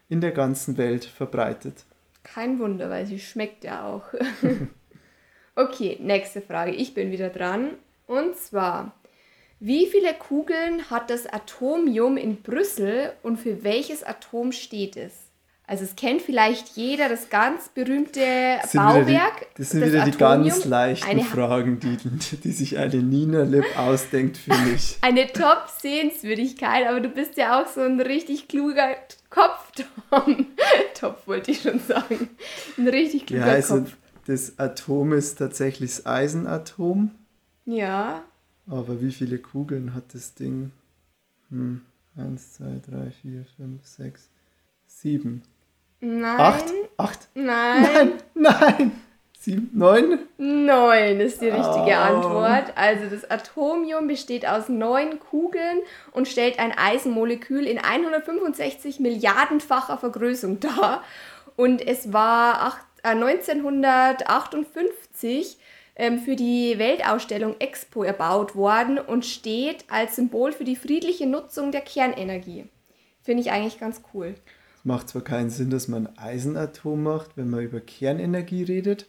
in 0.08 0.22
der 0.22 0.32
ganzen 0.32 0.78
Welt 0.78 1.04
verbreitet. 1.04 1.84
Kein 2.22 2.58
Wunder, 2.58 2.88
weil 2.88 3.04
sie 3.04 3.18
schmeckt 3.18 3.62
ja 3.62 3.84
auch. 3.84 4.04
okay, 5.54 5.98
nächste 6.00 6.40
Frage. 6.40 6.70
Ich 6.70 6.94
bin 6.94 7.10
wieder 7.10 7.28
dran. 7.28 7.72
Und 8.06 8.36
zwar, 8.36 8.94
wie 9.60 9.86
viele 9.86 10.14
Kugeln 10.14 10.88
hat 10.90 11.10
das 11.10 11.26
Atomium 11.26 12.16
in 12.16 12.42
Brüssel 12.42 13.12
und 13.22 13.38
für 13.38 13.64
welches 13.64 14.02
Atom 14.04 14.52
steht 14.52 14.96
es? 14.96 15.12
Also 15.66 15.84
es 15.84 15.96
kennt 15.96 16.22
vielleicht 16.22 16.68
jeder 16.76 17.10
das 17.10 17.28
ganz 17.28 17.68
berühmte 17.68 18.20
Das 18.62 18.72
Bauwerk. 18.72 19.40
Die, 19.54 19.58
das 19.58 19.70
sind 19.70 19.82
das 19.82 19.90
wieder 19.92 20.04
die 20.06 20.12
Atomium. 20.14 20.48
ganz 20.48 20.64
leichten 20.64 21.10
Eine- 21.10 21.24
Fragen, 21.24 21.78
die, 21.78 21.98
die 22.42 22.52
sich 22.52 22.78
eine 22.78 22.96
Nina 23.02 23.42
Lipp 23.42 23.66
ausdenkt 23.78 24.38
für 24.38 24.54
mich. 24.64 24.96
Eine 25.02 25.26
Top-Sehenswürdigkeit, 25.30 26.86
aber 26.86 27.00
du 27.00 27.08
bist 27.08 27.36
ja 27.36 27.60
auch 27.62 27.66
so 27.66 27.82
ein 27.82 28.00
richtig 28.00 28.48
kluger 28.48 28.96
Kopf, 29.28 29.72
Tom. 30.10 30.46
Top 30.98 31.26
wollte 31.26 31.50
ich 31.50 31.60
schon 31.60 31.80
sagen. 31.80 32.30
Ein 32.78 32.88
richtig 32.88 33.22
Ja, 33.22 33.26
kluger 33.38 33.44
also 33.52 33.74
Kopf. 33.80 33.96
das 34.26 34.58
Atom 34.58 35.12
ist 35.12 35.36
tatsächlich 35.36 35.96
das 35.96 36.06
Eisenatom. 36.06 37.10
Ja, 37.66 38.22
Aber 38.70 39.00
wie 39.00 39.12
viele 39.12 39.38
Kugeln 39.38 39.94
hat 39.94 40.12
das 40.14 40.34
Ding? 40.34 40.72
Hm, 41.50 41.80
eins, 42.16 42.52
zwei, 42.54 42.80
drei, 42.86 43.10
vier, 43.10 43.44
fünf, 43.56 43.84
sechs, 43.86 44.28
sieben. 44.86 45.42
nein. 46.00 46.38
Acht? 46.40 46.64
Acht? 46.96 47.28
Nein. 47.34 47.82
Nein, 47.82 48.12
nein. 48.34 48.92
Sieben, 49.40 49.70
neun? 49.72 50.18
Neun 50.36 51.20
ist 51.20 51.40
die 51.40 51.48
richtige 51.48 51.92
Oh. 51.96 52.04
Antwort. 52.16 52.72
Also 52.76 53.06
das 53.08 53.30
Atomium 53.30 54.06
besteht 54.08 54.44
aus 54.46 54.68
neun 54.68 55.18
Kugeln 55.20 55.78
und 56.12 56.26
stellt 56.28 56.58
ein 56.58 56.72
Eisenmolekül 56.76 57.64
in 57.66 57.78
165 57.78 58.98
Milliardenfacher 59.00 59.96
Vergrößerung 59.96 60.58
dar. 60.60 61.02
Und 61.56 61.80
es 61.86 62.12
war 62.12 62.60
acht, 62.62 62.84
äh, 63.04 63.14
1958 63.14 65.57
ähm, 65.98 66.20
für 66.20 66.36
die 66.36 66.78
Weltausstellung 66.78 67.56
Expo 67.58 68.04
erbaut 68.04 68.54
worden 68.54 68.98
und 68.98 69.26
steht 69.26 69.84
als 69.90 70.16
Symbol 70.16 70.52
für 70.52 70.64
die 70.64 70.76
friedliche 70.76 71.26
Nutzung 71.26 71.72
der 71.72 71.80
Kernenergie. 71.82 72.66
Finde 73.22 73.42
ich 73.42 73.50
eigentlich 73.50 73.78
ganz 73.78 74.00
cool. 74.14 74.34
Es 74.78 74.84
macht 74.84 75.08
zwar 75.08 75.22
keinen 75.22 75.50
Sinn, 75.50 75.70
dass 75.70 75.88
man 75.88 76.16
Eisenatom 76.16 77.02
macht, 77.02 77.36
wenn 77.36 77.50
man 77.50 77.64
über 77.64 77.80
Kernenergie 77.80 78.62
redet, 78.62 79.06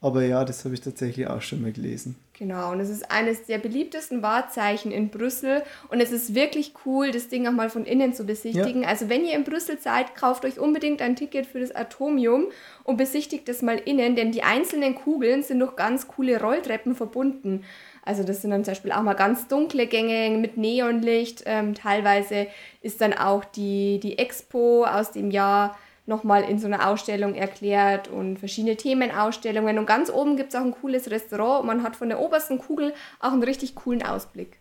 aber 0.00 0.22
ja, 0.22 0.44
das 0.44 0.64
habe 0.64 0.74
ich 0.74 0.80
tatsächlich 0.80 1.26
auch 1.26 1.42
schon 1.42 1.60
mal 1.60 1.72
gelesen. 1.72 2.16
Genau, 2.38 2.70
und 2.70 2.78
es 2.78 2.88
ist 2.88 3.10
eines 3.10 3.46
der 3.46 3.58
beliebtesten 3.58 4.22
Wahrzeichen 4.22 4.92
in 4.92 5.10
Brüssel 5.10 5.62
und 5.88 6.00
es 6.00 6.12
ist 6.12 6.36
wirklich 6.36 6.72
cool, 6.86 7.10
das 7.10 7.26
Ding 7.26 7.48
auch 7.48 7.52
mal 7.52 7.68
von 7.68 7.84
innen 7.84 8.14
zu 8.14 8.24
besichtigen. 8.24 8.84
Also 8.84 9.08
wenn 9.08 9.24
ihr 9.24 9.34
in 9.34 9.42
Brüssel 9.42 9.76
seid, 9.80 10.14
kauft 10.14 10.44
euch 10.44 10.60
unbedingt 10.60 11.02
ein 11.02 11.16
Ticket 11.16 11.46
für 11.46 11.58
das 11.58 11.74
Atomium 11.74 12.44
und 12.84 12.96
besichtigt 12.96 13.48
es 13.48 13.60
mal 13.60 13.76
innen, 13.76 14.14
denn 14.14 14.30
die 14.30 14.44
einzelnen 14.44 14.94
Kugeln 14.94 15.42
sind 15.42 15.58
durch 15.58 15.74
ganz 15.74 16.06
coole 16.06 16.40
Rolltreppen 16.40 16.94
verbunden. 16.94 17.64
Also 18.04 18.22
das 18.22 18.40
sind 18.40 18.52
dann 18.52 18.64
zum 18.64 18.70
Beispiel 18.70 18.92
auch 18.92 19.02
mal 19.02 19.14
ganz 19.14 19.48
dunkle 19.48 19.88
Gänge 19.88 20.38
mit 20.38 20.56
Neonlicht. 20.56 21.42
Ähm, 21.44 21.74
teilweise 21.74 22.46
ist 22.82 23.00
dann 23.00 23.14
auch 23.14 23.44
die, 23.44 23.98
die 24.00 24.16
Expo 24.16 24.84
aus 24.84 25.10
dem 25.10 25.32
Jahr 25.32 25.76
nochmal 26.08 26.42
in 26.44 26.58
so 26.58 26.66
einer 26.66 26.88
Ausstellung 26.88 27.34
erklärt 27.34 28.08
und 28.08 28.38
verschiedene 28.38 28.76
Themenausstellungen. 28.76 29.78
Und 29.78 29.86
ganz 29.86 30.10
oben 30.10 30.36
gibt 30.36 30.50
es 30.50 30.58
auch 30.58 30.64
ein 30.64 30.72
cooles 30.72 31.10
Restaurant 31.10 31.60
und 31.60 31.66
man 31.66 31.82
hat 31.82 31.96
von 31.96 32.08
der 32.08 32.20
obersten 32.20 32.58
Kugel 32.58 32.92
auch 33.20 33.32
einen 33.32 33.42
richtig 33.42 33.74
coolen 33.74 34.02
Ausblick. 34.02 34.58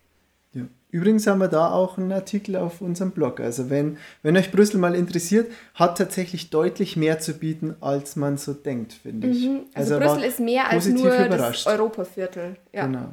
Ja. 0.54 0.64
Übrigens 0.92 1.26
haben 1.28 1.40
wir 1.40 1.48
da 1.48 1.72
auch 1.72 1.98
einen 1.98 2.12
Artikel 2.12 2.56
auf 2.56 2.82
unserem 2.82 3.12
Blog. 3.12 3.40
Also 3.40 3.70
wenn, 3.70 3.98
wenn 4.24 4.38
euch 4.38 4.52
Brüssel 4.52 4.80
mal 4.80 4.96
interessiert, 4.96 5.52
hat 5.74 5.98
tatsächlich 5.98 6.50
deutlich 6.50 6.98
mehr 6.98 7.20
zu 7.20 7.34
bieten, 7.34 7.76
als 7.82 8.16
man 8.16 8.38
so 8.38 8.54
denkt, 8.54 8.94
finde 8.94 9.28
ich. 9.28 9.50
Also, 9.74 9.96
er 9.96 10.00
Brüssel 10.02 10.24
ist 10.24 10.40
mehr 10.40 10.70
als 10.70 10.88
nur 10.88 11.10
das 11.10 11.26
überrascht. 11.28 11.68
Europaviertel. 11.68 12.58
Ja. 12.74 12.86
Genau. 12.86 13.10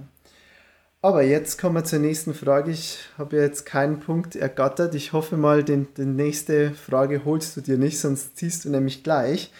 Aber 1.04 1.22
jetzt 1.22 1.60
kommen 1.60 1.74
wir 1.74 1.84
zur 1.84 1.98
nächsten 1.98 2.32
Frage. 2.32 2.70
Ich 2.70 2.98
habe 3.18 3.36
ja 3.36 3.42
jetzt 3.42 3.66
keinen 3.66 4.00
Punkt 4.00 4.36
ergattert. 4.36 4.94
Ich 4.94 5.12
hoffe 5.12 5.36
mal, 5.36 5.62
den, 5.62 5.86
die 5.98 6.06
nächste 6.06 6.70
Frage 6.70 7.26
holst 7.26 7.54
du 7.58 7.60
dir 7.60 7.76
nicht, 7.76 8.00
sonst 8.00 8.38
ziehst 8.38 8.64
du 8.64 8.70
nämlich 8.70 9.04
gleich. 9.04 9.52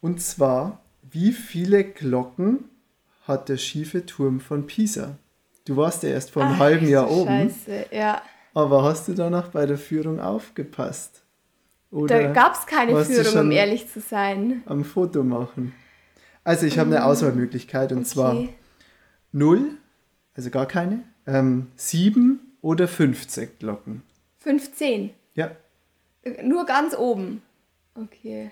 Und 0.00 0.20
zwar, 0.20 0.80
wie 1.08 1.30
viele 1.30 1.84
Glocken 1.84 2.64
hat 3.28 3.48
der 3.48 3.58
schiefe 3.58 4.04
Turm 4.06 4.40
von 4.40 4.66
Pisa? 4.66 5.18
Du 5.66 5.76
warst 5.76 6.02
ja 6.02 6.08
erst 6.08 6.32
vor 6.32 6.42
einem 6.42 6.54
Ach, 6.54 6.58
halben 6.58 6.88
Jahr 6.88 7.06
du 7.06 7.12
oben, 7.12 7.48
Scheiße, 7.48 7.86
ja. 7.92 8.20
aber 8.52 8.82
hast 8.82 9.06
du 9.06 9.14
danach 9.14 9.50
bei 9.50 9.66
der 9.66 9.78
Führung 9.78 10.18
aufgepasst? 10.18 11.22
Oder 11.92 12.24
Da 12.24 12.32
gab 12.32 12.54
es 12.54 12.66
keine 12.66 13.04
Führung, 13.04 13.38
um 13.44 13.50
ehrlich 13.52 13.88
zu 13.88 14.00
sein. 14.00 14.64
am 14.66 14.84
Foto 14.84 15.22
machen? 15.22 15.74
Also 16.42 16.66
ich 16.66 16.76
habe 16.80 16.90
eine 16.90 17.04
Auswahlmöglichkeit 17.04 17.92
und 17.92 18.04
zwar 18.04 18.34
Okay. 18.34 18.54
0, 19.30 19.78
also 20.34 20.50
gar 20.50 20.66
keine, 20.66 21.04
ähm, 21.26 21.68
7 21.76 22.40
oder 22.60 22.88
15 22.88 23.58
Glocken. 23.58 24.02
15. 24.38 25.10
Ja. 25.34 25.50
Äh, 26.22 26.42
Nur 26.42 26.66
ganz 26.66 26.96
oben. 26.96 27.42
Okay. 27.94 28.50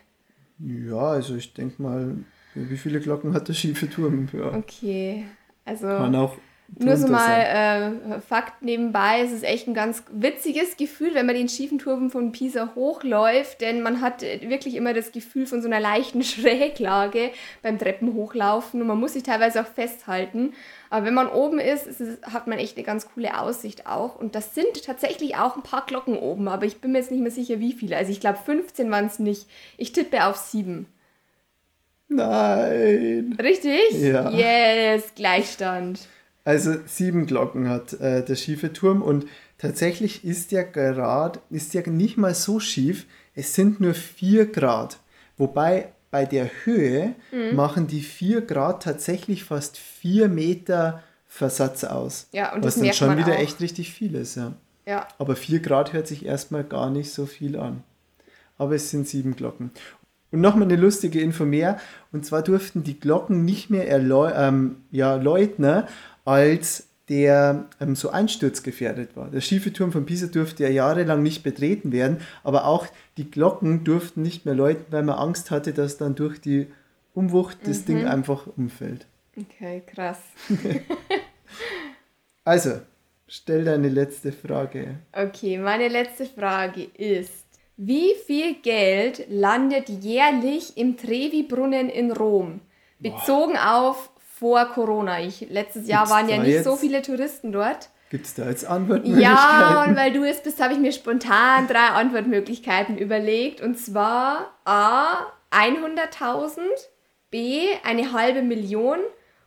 Ja, 0.58 0.98
also 0.98 1.36
ich 1.36 1.54
denke 1.54 1.82
mal, 1.82 2.16
wie 2.54 2.76
viele 2.76 3.00
Glocken 3.00 3.32
hat 3.32 3.48
der 3.48 3.54
schiefe 3.54 3.88
Turm? 3.88 4.28
Ja. 4.32 4.52
Okay. 4.54 5.26
Also. 5.64 5.86
Kann 5.86 6.14
auch 6.14 6.36
Nur 6.78 6.96
so 6.96 7.08
mal 7.08 7.98
äh, 8.08 8.20
Fakt 8.20 8.62
nebenbei, 8.62 9.20
es 9.24 9.32
ist 9.32 9.44
echt 9.44 9.66
ein 9.66 9.74
ganz 9.74 10.02
witziges 10.12 10.76
Gefühl, 10.76 11.14
wenn 11.14 11.26
man 11.26 11.34
den 11.34 11.48
schiefen 11.48 11.78
Turm 11.78 12.10
von 12.10 12.32
Pisa 12.32 12.72
hochläuft, 12.74 13.60
denn 13.60 13.82
man 13.82 14.00
hat 14.00 14.22
äh, 14.22 14.48
wirklich 14.48 14.76
immer 14.76 14.94
das 14.94 15.12
Gefühl 15.12 15.46
von 15.46 15.62
so 15.62 15.68
einer 15.68 15.80
leichten 15.80 16.22
Schräglage 16.24 17.30
beim 17.62 17.78
Treppenhochlaufen 17.78 18.80
und 18.80 18.86
man 18.86 19.00
muss 19.00 19.14
sich 19.14 19.22
teilweise 19.22 19.60
auch 19.60 19.66
festhalten. 19.66 20.52
Aber 20.90 21.06
wenn 21.06 21.14
man 21.14 21.28
oben 21.28 21.58
ist, 21.58 21.86
ist 21.86 22.00
es, 22.00 22.22
hat 22.22 22.46
man 22.46 22.58
echt 22.58 22.76
eine 22.76 22.86
ganz 22.86 23.08
coole 23.08 23.38
Aussicht 23.38 23.86
auch. 23.86 24.16
Und 24.16 24.34
das 24.34 24.54
sind 24.54 24.84
tatsächlich 24.84 25.36
auch 25.36 25.56
ein 25.56 25.62
paar 25.62 25.86
Glocken 25.86 26.18
oben, 26.18 26.48
aber 26.48 26.66
ich 26.66 26.80
bin 26.80 26.92
mir 26.92 26.98
jetzt 26.98 27.10
nicht 27.10 27.22
mehr 27.22 27.30
sicher, 27.30 27.60
wie 27.60 27.72
viele. 27.72 27.96
Also 27.96 28.10
ich 28.10 28.20
glaube, 28.20 28.38
15 28.44 28.90
waren 28.90 29.06
es 29.06 29.18
nicht. 29.18 29.46
Ich 29.76 29.92
tippe 29.92 30.24
auf 30.24 30.36
7. 30.36 30.86
Nein. 32.08 33.36
Richtig? 33.40 33.92
Ja. 33.92 34.30
Yes, 34.30 35.14
Gleichstand. 35.14 36.08
Also 36.44 36.74
sieben 36.86 37.26
Glocken 37.26 37.68
hat 37.68 37.92
äh, 38.00 38.24
der 38.24 38.34
schiefe 38.34 38.72
Turm 38.72 39.02
und 39.02 39.26
tatsächlich 39.58 40.24
ist 40.24 40.52
der 40.52 40.64
gerade, 40.64 41.40
ist 41.50 41.74
der 41.74 41.86
nicht 41.88 42.16
mal 42.16 42.34
so 42.34 42.60
schief, 42.60 43.06
es 43.34 43.54
sind 43.54 43.80
nur 43.80 43.94
4 43.94 44.46
Grad. 44.46 44.98
Wobei 45.36 45.92
bei 46.10 46.24
der 46.24 46.50
Höhe 46.64 47.14
Mhm. 47.30 47.54
machen 47.56 47.86
die 47.86 48.00
4 48.02 48.40
Grad 48.42 48.82
tatsächlich 48.82 49.44
fast 49.44 49.76
4 49.78 50.28
Meter 50.28 51.02
Versatz 51.26 51.84
aus. 51.84 52.28
Ja, 52.32 52.52
und 52.54 52.64
was 52.64 52.74
das 52.74 52.82
dann 52.84 52.92
schon 52.94 53.16
wieder 53.18 53.34
auch. 53.34 53.38
echt 53.38 53.60
richtig 53.60 53.92
viel 53.92 54.14
ist, 54.16 54.36
ja. 54.36 54.54
Ja. 54.86 55.06
Aber 55.18 55.36
4 55.36 55.60
Grad 55.60 55.92
hört 55.92 56.08
sich 56.08 56.24
erstmal 56.24 56.64
gar 56.64 56.90
nicht 56.90 57.12
so 57.12 57.26
viel 57.26 57.56
an. 57.56 57.84
Aber 58.58 58.74
es 58.74 58.90
sind 58.90 59.06
sieben 59.06 59.36
Glocken. 59.36 59.70
Und 60.32 60.40
nochmal 60.40 60.64
eine 60.64 60.76
lustige 60.76 61.20
Info 61.20 61.44
mehr. 61.44 61.78
Und 62.12 62.24
zwar 62.26 62.42
durften 62.42 62.82
die 62.84 62.98
Glocken 62.98 63.44
nicht 63.44 63.70
mehr 63.70 63.88
ähm, 63.88 64.76
ja, 64.90 65.14
läuten, 65.16 65.84
als 66.24 66.86
der 67.08 67.64
ähm, 67.80 67.96
so 67.96 68.10
einsturzgefährdet 68.10 69.16
war. 69.16 69.30
Der 69.30 69.40
schiefe 69.40 69.72
Turm 69.72 69.90
von 69.90 70.06
Pisa 70.06 70.28
durfte 70.28 70.62
ja 70.62 70.68
jahrelang 70.68 71.22
nicht 71.22 71.42
betreten 71.42 71.90
werden, 71.90 72.18
aber 72.44 72.66
auch 72.66 72.86
die 73.16 73.30
Glocken 73.30 73.82
durften 73.82 74.22
nicht 74.22 74.46
mehr 74.46 74.54
läuten, 74.54 74.84
weil 74.90 75.02
man 75.02 75.18
Angst 75.18 75.50
hatte, 75.50 75.72
dass 75.72 75.98
dann 75.98 76.14
durch 76.14 76.40
die 76.40 76.68
Umwucht 77.12 77.58
das 77.64 77.84
Ding 77.84 78.06
einfach 78.06 78.46
umfällt. 78.56 79.06
Okay, 79.36 79.82
krass. 79.86 80.18
Also, 82.44 82.80
stell 83.28 83.64
deine 83.64 83.88
letzte 83.88 84.32
Frage. 84.32 84.96
Okay, 85.12 85.58
meine 85.58 85.88
letzte 85.88 86.24
Frage 86.26 86.82
ist, 86.82 87.44
wie 87.76 88.14
viel 88.26 88.54
Geld 88.62 89.26
landet 89.28 89.88
jährlich 89.88 90.76
im 90.76 90.96
Trevi-Brunnen 90.96 91.88
in 91.88 92.12
Rom? 92.12 92.60
Bezogen 92.98 93.56
auf 93.56 94.09
vor 94.40 94.64
Corona. 94.66 95.20
Ich, 95.20 95.48
letztes 95.50 95.86
Jahr 95.86 96.00
Gibt's 96.04 96.14
waren 96.14 96.28
ja 96.30 96.38
nicht 96.42 96.64
so 96.64 96.70
jetzt- 96.70 96.80
viele 96.80 97.02
Touristen 97.02 97.52
dort. 97.52 97.90
Gibt 98.10 98.26
es 98.26 98.34
da 98.34 98.48
jetzt 98.48 98.64
Antwortmöglichkeiten? 98.64 99.22
Ja, 99.22 99.84
und 99.88 99.94
weil 99.96 100.12
du 100.12 100.24
es 100.24 100.42
bist, 100.42 100.60
habe 100.60 100.72
ich 100.72 100.80
mir 100.80 100.90
spontan 100.92 101.68
drei 101.68 101.90
Antwortmöglichkeiten 101.90 102.98
überlegt. 102.98 103.60
Und 103.60 103.78
zwar 103.78 104.50
A, 104.64 105.26
100.000, 105.52 106.58
B, 107.30 107.66
eine 107.84 108.12
halbe 108.12 108.42
Million 108.42 108.98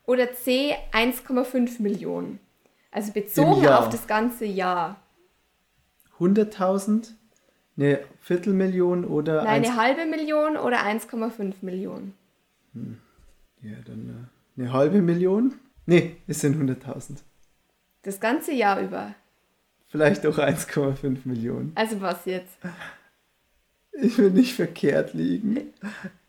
oder 0.05 0.31
C, 0.33 0.75
1,5 0.93 1.81
Millionen. 1.81 2.39
Also 2.91 3.11
bezogen 3.11 3.67
auf 3.67 3.89
das 3.89 4.05
ganze 4.07 4.45
Jahr. 4.45 4.97
100.000, 6.19 7.09
eine 7.77 7.99
Viertelmillion 8.21 9.03
oder 9.05 9.43
Nein, 9.43 9.65
eine 9.65 9.75
halbe 9.75 10.05
Million 10.05 10.55
oder 10.57 10.77
1,5 10.85 11.55
Millionen. 11.61 12.13
ja, 13.61 13.75
dann 13.85 14.09
äh, 14.09 14.32
eine 14.57 14.73
halbe 14.73 15.01
Million? 15.01 15.59
Nee, 15.85 16.17
es 16.27 16.41
sind 16.41 16.55
100.000. 16.55 17.17
Das 18.03 18.19
ganze 18.19 18.53
Jahr 18.53 18.81
über. 18.81 19.15
Vielleicht 19.87 20.25
auch 20.25 20.37
1,5 20.37 21.19
Millionen. 21.25 21.71
Also 21.75 22.01
was 22.01 22.25
jetzt? 22.25 22.57
Ich 23.91 24.17
will 24.17 24.31
nicht 24.31 24.55
verkehrt 24.55 25.13
liegen. 25.13 25.73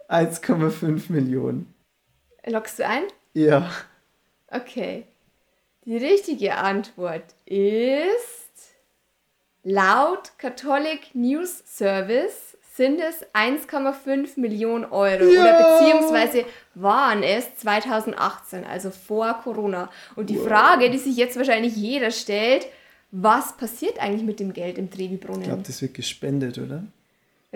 1,5 0.09 1.11
Millionen. 1.11 1.73
Lockst 2.47 2.79
du 2.79 2.87
ein? 2.87 3.05
Ja. 3.33 3.71
Okay. 4.49 5.07
Die 5.87 5.97
richtige 5.97 6.57
Antwort 6.57 7.35
ist 7.47 8.75
laut 9.63 10.33
Catholic 10.39 11.15
News 11.15 11.63
Service 11.67 12.57
sind 12.77 13.01
es 13.01 13.25
1,5 13.35 14.41
Millionen 14.41 14.85
Euro 14.85 15.25
ja. 15.25 15.41
oder 15.41 15.79
beziehungsweise 15.79 16.45
waren 16.75 17.23
es 17.23 17.55
2018, 17.57 18.65
also 18.65 18.91
vor 18.91 19.41
Corona. 19.45 19.91
Und 20.17 20.29
die 20.29 20.39
wow. 20.39 20.49
Frage, 20.49 20.91
die 20.91 20.99
sich 20.99 21.17
jetzt 21.17 21.37
wahrscheinlich 21.37 21.77
jeder 21.77 22.11
stellt, 22.11 22.67
was 23.13 23.57
passiert 23.57 24.01
eigentlich 24.01 24.25
mit 24.25 24.41
dem 24.41 24.53
Geld 24.53 24.77
im 24.77 24.91
Trevi-Brunnen? 24.91 25.43
Ich 25.43 25.49
glaube, 25.49 25.63
das 25.65 25.83
wird 25.83 25.95
gespendet, 25.95 26.59
oder? 26.59 26.83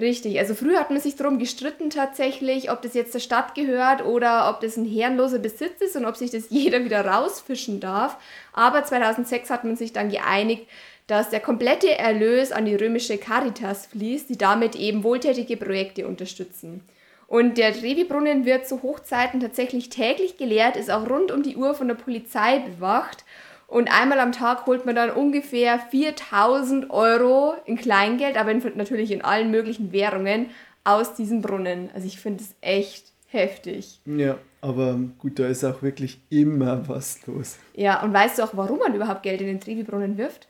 Richtig, 0.00 0.38
also 0.38 0.54
früher 0.54 0.78
hat 0.78 0.90
man 0.90 1.00
sich 1.00 1.16
darum 1.16 1.40
gestritten 1.40 1.90
tatsächlich, 1.90 2.70
ob 2.70 2.82
das 2.82 2.94
jetzt 2.94 3.12
der 3.12 3.18
Stadt 3.18 3.56
gehört 3.56 4.04
oder 4.04 4.48
ob 4.48 4.60
das 4.60 4.76
ein 4.76 4.84
herrenloser 4.84 5.40
Besitz 5.40 5.80
ist 5.80 5.96
und 5.96 6.04
ob 6.04 6.14
sich 6.14 6.30
das 6.30 6.44
jeder 6.50 6.84
wieder 6.84 7.04
rausfischen 7.04 7.80
darf. 7.80 8.16
Aber 8.52 8.84
2006 8.84 9.50
hat 9.50 9.64
man 9.64 9.74
sich 9.74 9.92
dann 9.92 10.10
geeinigt, 10.10 10.68
dass 11.08 11.30
der 11.30 11.40
komplette 11.40 11.98
Erlös 11.98 12.52
an 12.52 12.64
die 12.64 12.76
römische 12.76 13.18
Caritas 13.18 13.86
fließt, 13.86 14.28
die 14.28 14.38
damit 14.38 14.76
eben 14.76 15.02
wohltätige 15.02 15.56
Projekte 15.56 16.06
unterstützen. 16.06 16.82
Und 17.26 17.58
der 17.58 17.74
Trevi-Brunnen 17.74 18.46
wird 18.46 18.68
zu 18.68 18.82
Hochzeiten 18.82 19.40
tatsächlich 19.40 19.90
täglich 19.90 20.36
geleert, 20.36 20.76
ist 20.76 20.90
auch 20.90 21.10
rund 21.10 21.32
um 21.32 21.42
die 21.42 21.56
Uhr 21.56 21.74
von 21.74 21.88
der 21.88 21.96
Polizei 21.96 22.60
bewacht 22.60 23.24
und 23.68 23.92
einmal 23.92 24.18
am 24.18 24.32
Tag 24.32 24.66
holt 24.66 24.86
man 24.86 24.94
dann 24.94 25.10
ungefähr 25.10 25.78
4000 25.78 26.88
Euro 26.88 27.54
in 27.66 27.76
Kleingeld, 27.76 28.38
aber 28.38 28.50
in, 28.50 28.62
natürlich 28.76 29.10
in 29.10 29.22
allen 29.22 29.50
möglichen 29.50 29.92
Währungen 29.92 30.46
aus 30.84 31.14
diesem 31.14 31.42
Brunnen. 31.42 31.90
Also 31.94 32.06
ich 32.06 32.18
finde 32.18 32.44
es 32.44 32.54
echt 32.62 33.12
heftig. 33.26 34.00
Ja, 34.06 34.38
aber 34.62 34.98
gut, 35.18 35.38
da 35.38 35.46
ist 35.48 35.64
auch 35.64 35.82
wirklich 35.82 36.18
immer 36.30 36.88
was 36.88 37.26
los. 37.26 37.58
Ja, 37.74 38.02
und 38.02 38.14
weißt 38.14 38.38
du 38.38 38.44
auch, 38.44 38.56
warum 38.56 38.78
man 38.78 38.94
überhaupt 38.94 39.22
Geld 39.22 39.42
in 39.42 39.48
den 39.48 39.60
Trevi-Brunnen 39.60 40.16
wirft? 40.16 40.48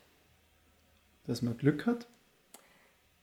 Dass 1.29 1.43
man 1.43 1.59
Glück 1.59 1.87
hat? 1.87 2.07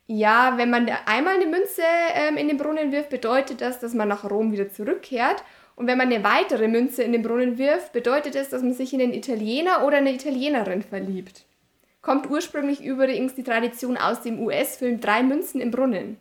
Ja, 0.08 0.58
wenn 0.58 0.70
man 0.70 0.88
einmal 1.08 1.36
eine 1.36 1.48
Münze 1.48 1.82
ähm, 2.14 2.38
in 2.38 2.48
den 2.48 2.58
Brunnen 2.58 2.92
wirft, 2.92 3.10
bedeutet 3.10 3.62
das, 3.62 3.80
dass 3.80 3.96
man 3.96 4.08
nach 4.08 4.30
Rom 4.30 4.52
wieder 4.52 4.70
zurückkehrt. 4.70 5.44
Und 5.76 5.88
wenn 5.88 5.98
man 5.98 6.14
eine 6.14 6.24
weitere 6.24 6.68
Münze 6.68 7.02
in 7.02 7.12
den 7.12 7.24
Brunnen 7.24 7.58
wirft, 7.58 7.92
bedeutet 7.92 8.36
es, 8.36 8.50
dass 8.50 8.62
man 8.62 8.74
sich 8.74 8.94
in 8.94 9.02
einen 9.02 9.14
Italiener 9.14 9.84
oder 9.86 9.98
eine 9.98 10.14
Italienerin 10.14 10.84
verliebt. 10.84 11.46
Kommt 12.04 12.30
ursprünglich 12.30 12.86
übrigens 12.86 13.34
die 13.34 13.44
Tradition 13.44 13.98
aus 13.98 14.22
dem 14.22 14.40
US-Film 14.40 15.02
Drei 15.02 15.24
Münzen 15.24 15.60
im 15.60 15.72
Brunnen. 15.72 16.18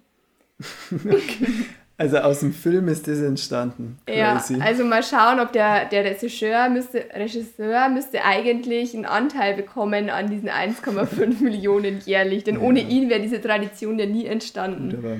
okay. 0.90 1.66
Also 1.96 2.18
aus 2.18 2.40
dem 2.40 2.52
Film 2.52 2.88
ist 2.88 3.06
das 3.06 3.20
entstanden. 3.20 3.98
Crazy. 4.06 4.56
Ja, 4.56 4.64
also 4.64 4.84
mal 4.84 5.02
schauen, 5.02 5.38
ob 5.38 5.52
der, 5.52 5.84
der 5.84 6.04
Regisseur, 6.04 6.68
müsste, 6.68 7.04
Regisseur 7.14 7.88
müsste 7.88 8.24
eigentlich 8.24 8.94
einen 8.94 9.04
Anteil 9.04 9.54
bekommen 9.54 10.10
an 10.10 10.28
diesen 10.28 10.48
1,5 10.48 11.40
Millionen 11.42 12.00
jährlich, 12.00 12.42
denn 12.42 12.56
ja. 12.56 12.60
ohne 12.62 12.80
ihn 12.80 13.08
wäre 13.10 13.20
diese 13.20 13.40
Tradition 13.40 13.98
ja 13.98 14.06
nie 14.06 14.26
entstanden. 14.26 14.92
Wunderbar. 14.92 15.18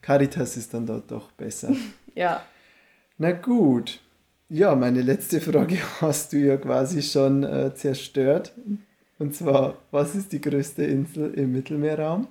Caritas 0.00 0.56
ist 0.56 0.72
dann 0.72 0.86
dort 0.86 1.10
doch 1.10 1.32
besser. 1.32 1.74
ja. 2.14 2.42
Na 3.18 3.32
gut. 3.32 4.00
Ja, 4.48 4.74
meine 4.74 5.02
letzte 5.02 5.40
Frage 5.40 5.78
hast 6.00 6.32
du 6.32 6.38
ja 6.38 6.56
quasi 6.56 7.02
schon 7.02 7.44
äh, 7.44 7.74
zerstört. 7.74 8.54
Und 9.18 9.34
zwar, 9.34 9.76
was 9.90 10.14
ist 10.14 10.32
die 10.32 10.40
größte 10.40 10.84
Insel 10.84 11.34
im 11.34 11.52
Mittelmeerraum? 11.52 12.28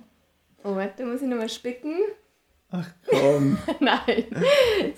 Oh, 0.64 0.74
warte, 0.74 1.04
muss 1.04 1.22
ich 1.22 1.28
nochmal 1.28 1.48
spicken. 1.48 1.94
Ach 2.78 2.88
komm. 3.08 3.58
Nein, 3.80 4.24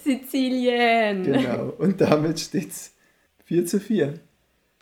Sizilien. 0.03 1.25
Genau, 1.25 1.75
und 1.79 2.01
damit 2.01 2.41
steht 2.41 2.71
es 2.71 2.95
4 3.45 3.67
zu 3.67 3.81
4. 3.81 4.14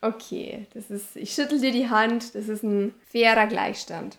Okay, 0.03 0.67
das 0.75 0.91
ist, 0.91 1.17
ich 1.17 1.33
schüttel 1.33 1.61
dir 1.61 1.73
die 1.73 1.89
Hand, 1.89 2.35
das 2.35 2.49
ist 2.49 2.63
ein 2.63 2.95
fairer 3.11 3.47
Gleichstand. 3.47 4.19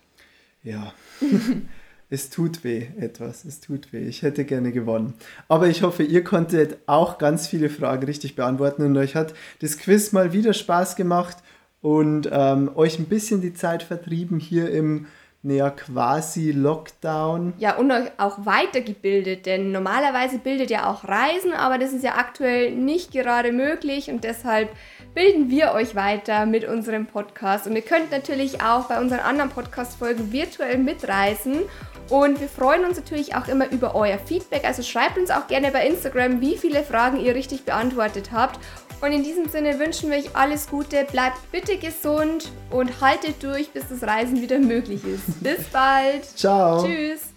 Ja. 0.63 0.93
es 2.09 2.29
tut 2.29 2.63
weh, 2.63 2.87
etwas. 2.99 3.45
Es 3.45 3.61
tut 3.61 3.93
weh. 3.93 4.07
Ich 4.07 4.21
hätte 4.21 4.45
gerne 4.45 4.71
gewonnen. 4.71 5.13
Aber 5.47 5.67
ich 5.67 5.83
hoffe, 5.83 6.03
ihr 6.03 6.23
konntet 6.23 6.77
auch 6.87 7.17
ganz 7.17 7.47
viele 7.47 7.69
Fragen 7.69 8.05
richtig 8.05 8.35
beantworten 8.35 8.83
und 8.83 8.97
euch 8.97 9.15
hat 9.15 9.33
das 9.59 9.77
Quiz 9.77 10.11
mal 10.11 10.33
wieder 10.33 10.53
Spaß 10.53 10.95
gemacht 10.95 11.37
und 11.81 12.29
ähm, 12.31 12.71
euch 12.75 12.99
ein 12.99 13.05
bisschen 13.05 13.41
die 13.41 13.53
Zeit 13.53 13.83
vertrieben 13.83 14.39
hier 14.39 14.69
im 14.71 15.07
naja, 15.43 15.69
quasi 15.69 16.51
Lockdown. 16.51 17.53
Ja, 17.57 17.75
und 17.75 17.91
auch 18.17 18.45
weitergebildet, 18.45 19.45
denn 19.45 19.71
normalerweise 19.71 20.39
bildet 20.39 20.69
ja 20.69 20.89
auch 20.89 21.07
Reisen, 21.07 21.53
aber 21.53 21.77
das 21.77 21.93
ist 21.93 22.03
ja 22.03 22.15
aktuell 22.15 22.71
nicht 22.71 23.11
gerade 23.11 23.51
möglich 23.51 24.09
und 24.09 24.23
deshalb 24.23 24.69
bilden 25.13 25.49
wir 25.49 25.71
euch 25.71 25.95
weiter 25.95 26.45
mit 26.45 26.65
unserem 26.65 27.05
Podcast. 27.05 27.67
Und 27.67 27.75
ihr 27.75 27.81
könnt 27.81 28.11
natürlich 28.11 28.61
auch 28.61 28.85
bei 28.85 28.99
unseren 28.99 29.21
anderen 29.21 29.49
Podcast-Folgen 29.49 30.31
virtuell 30.31 30.77
mitreisen 30.79 31.61
und 32.09 32.39
wir 32.39 32.47
freuen 32.47 32.85
uns 32.85 32.97
natürlich 32.97 33.35
auch 33.35 33.47
immer 33.47 33.69
über 33.69 33.93
euer 33.93 34.17
Feedback. 34.17 34.63
Also 34.63 34.81
schreibt 34.81 35.17
uns 35.17 35.29
auch 35.29 35.47
gerne 35.47 35.71
bei 35.71 35.85
Instagram, 35.85 36.39
wie 36.39 36.57
viele 36.57 36.83
Fragen 36.83 37.19
ihr 37.19 37.35
richtig 37.35 37.65
beantwortet 37.65 38.31
habt. 38.31 38.59
Und 39.01 39.11
in 39.11 39.23
diesem 39.23 39.47
Sinne 39.47 39.79
wünschen 39.79 40.09
wir 40.09 40.17
euch 40.17 40.35
alles 40.35 40.67
Gute, 40.67 41.05
bleibt 41.05 41.51
bitte 41.51 41.77
gesund 41.77 42.51
und 42.71 42.99
haltet 42.99 43.43
durch, 43.43 43.69
bis 43.69 43.83
das 43.89 44.03
Reisen 44.03 44.41
wieder 44.41 44.59
möglich 44.59 45.01
ist. 45.05 45.43
Bis 45.43 45.63
bald. 45.71 46.25
Ciao. 46.35 46.83
Tschüss. 46.83 47.36